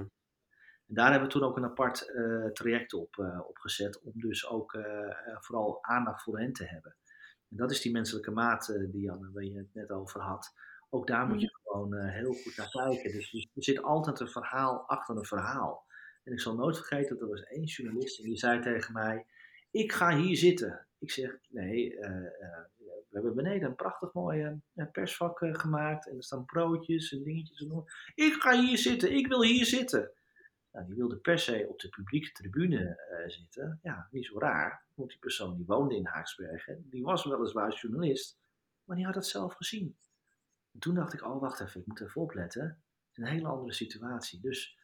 [0.87, 4.47] En daar hebben we toen ook een apart uh, traject op, uh, opgezet om dus
[4.47, 4.83] ook uh,
[5.39, 6.95] vooral aandacht voor hen te hebben.
[7.49, 10.53] En dat is die menselijke maat die Jan, waar je het net over had.
[10.89, 13.11] Ook daar moet je gewoon heel goed naar kijken.
[13.11, 15.87] Dus, dus, er zit altijd een verhaal achter een verhaal.
[16.23, 19.25] En ik zal nooit vergeten, dat er was één journalist en die zei tegen mij,
[19.71, 20.87] ik ga hier zitten.
[20.99, 24.61] Ik zeg, nee, we hebben beneden een prachtig mooi
[24.91, 27.59] persvak gemaakt en er staan broodjes en dingetjes.
[27.59, 30.11] En ik ga hier zitten, ik wil hier zitten.
[30.71, 33.79] Nou, die wilde per se op de publieke tribune zitten.
[33.83, 38.39] Ja, niet zo raar, want die persoon die woonde in Haaksbergen, die was weliswaar journalist,
[38.83, 39.97] maar die had het zelf gezien.
[40.71, 42.63] En toen dacht ik, oh wacht even, ik moet even opletten.
[42.63, 44.39] Het is een hele andere situatie.
[44.39, 44.78] Dus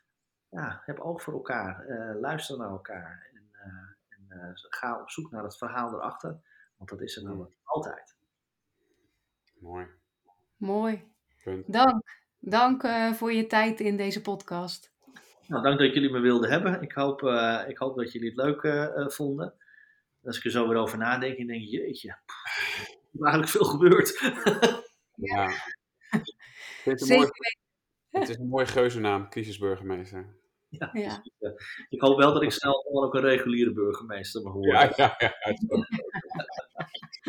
[0.56, 5.32] ja, heb oog voor elkaar, uh, luister naar elkaar en, uh, en ga op zoek
[5.32, 6.40] naar het verhaal erachter,
[6.78, 8.16] want dat is er namelijk altijd.
[9.60, 9.88] Mooi.
[10.58, 11.12] Mooi.
[11.44, 11.74] Punt.
[11.74, 12.24] Dank.
[12.40, 14.94] Dank voor je tijd in deze podcast.
[15.48, 16.82] Nou, dank dat jullie me wilden hebben.
[16.82, 19.54] Ik hoop, uh, ik hoop dat jullie het leuk uh, vonden.
[20.24, 23.66] Als ik er zo weer over nadenk, dan denk ik, jeetje, er is eigenlijk veel
[23.66, 24.20] gebeurd.
[25.32, 25.50] ja.
[26.84, 27.30] Het is, een mooi,
[28.10, 30.36] het is een mooie geuzennaam, crisisburgemeester.
[30.80, 31.24] Ja, ja.
[31.40, 34.74] Dus, ik hoop wel dat ik snel gewoon ook een reguliere burgemeester mag worden.
[34.74, 35.36] Ja, ja, ja.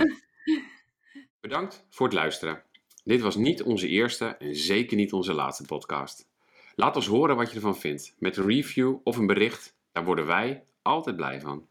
[1.41, 2.63] Bedankt voor het luisteren.
[3.05, 6.29] Dit was niet onze eerste en zeker niet onze laatste podcast.
[6.75, 8.15] Laat ons horen wat je ervan vindt.
[8.19, 11.67] Met een review of een bericht, daar worden wij altijd blij van.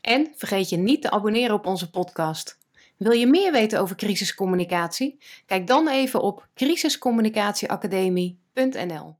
[0.00, 2.58] En vergeet je niet te abonneren op onze podcast.
[2.96, 5.18] Wil je meer weten over crisiscommunicatie?
[5.46, 9.16] Kijk dan even op crisiscommunicatieacademie.nl.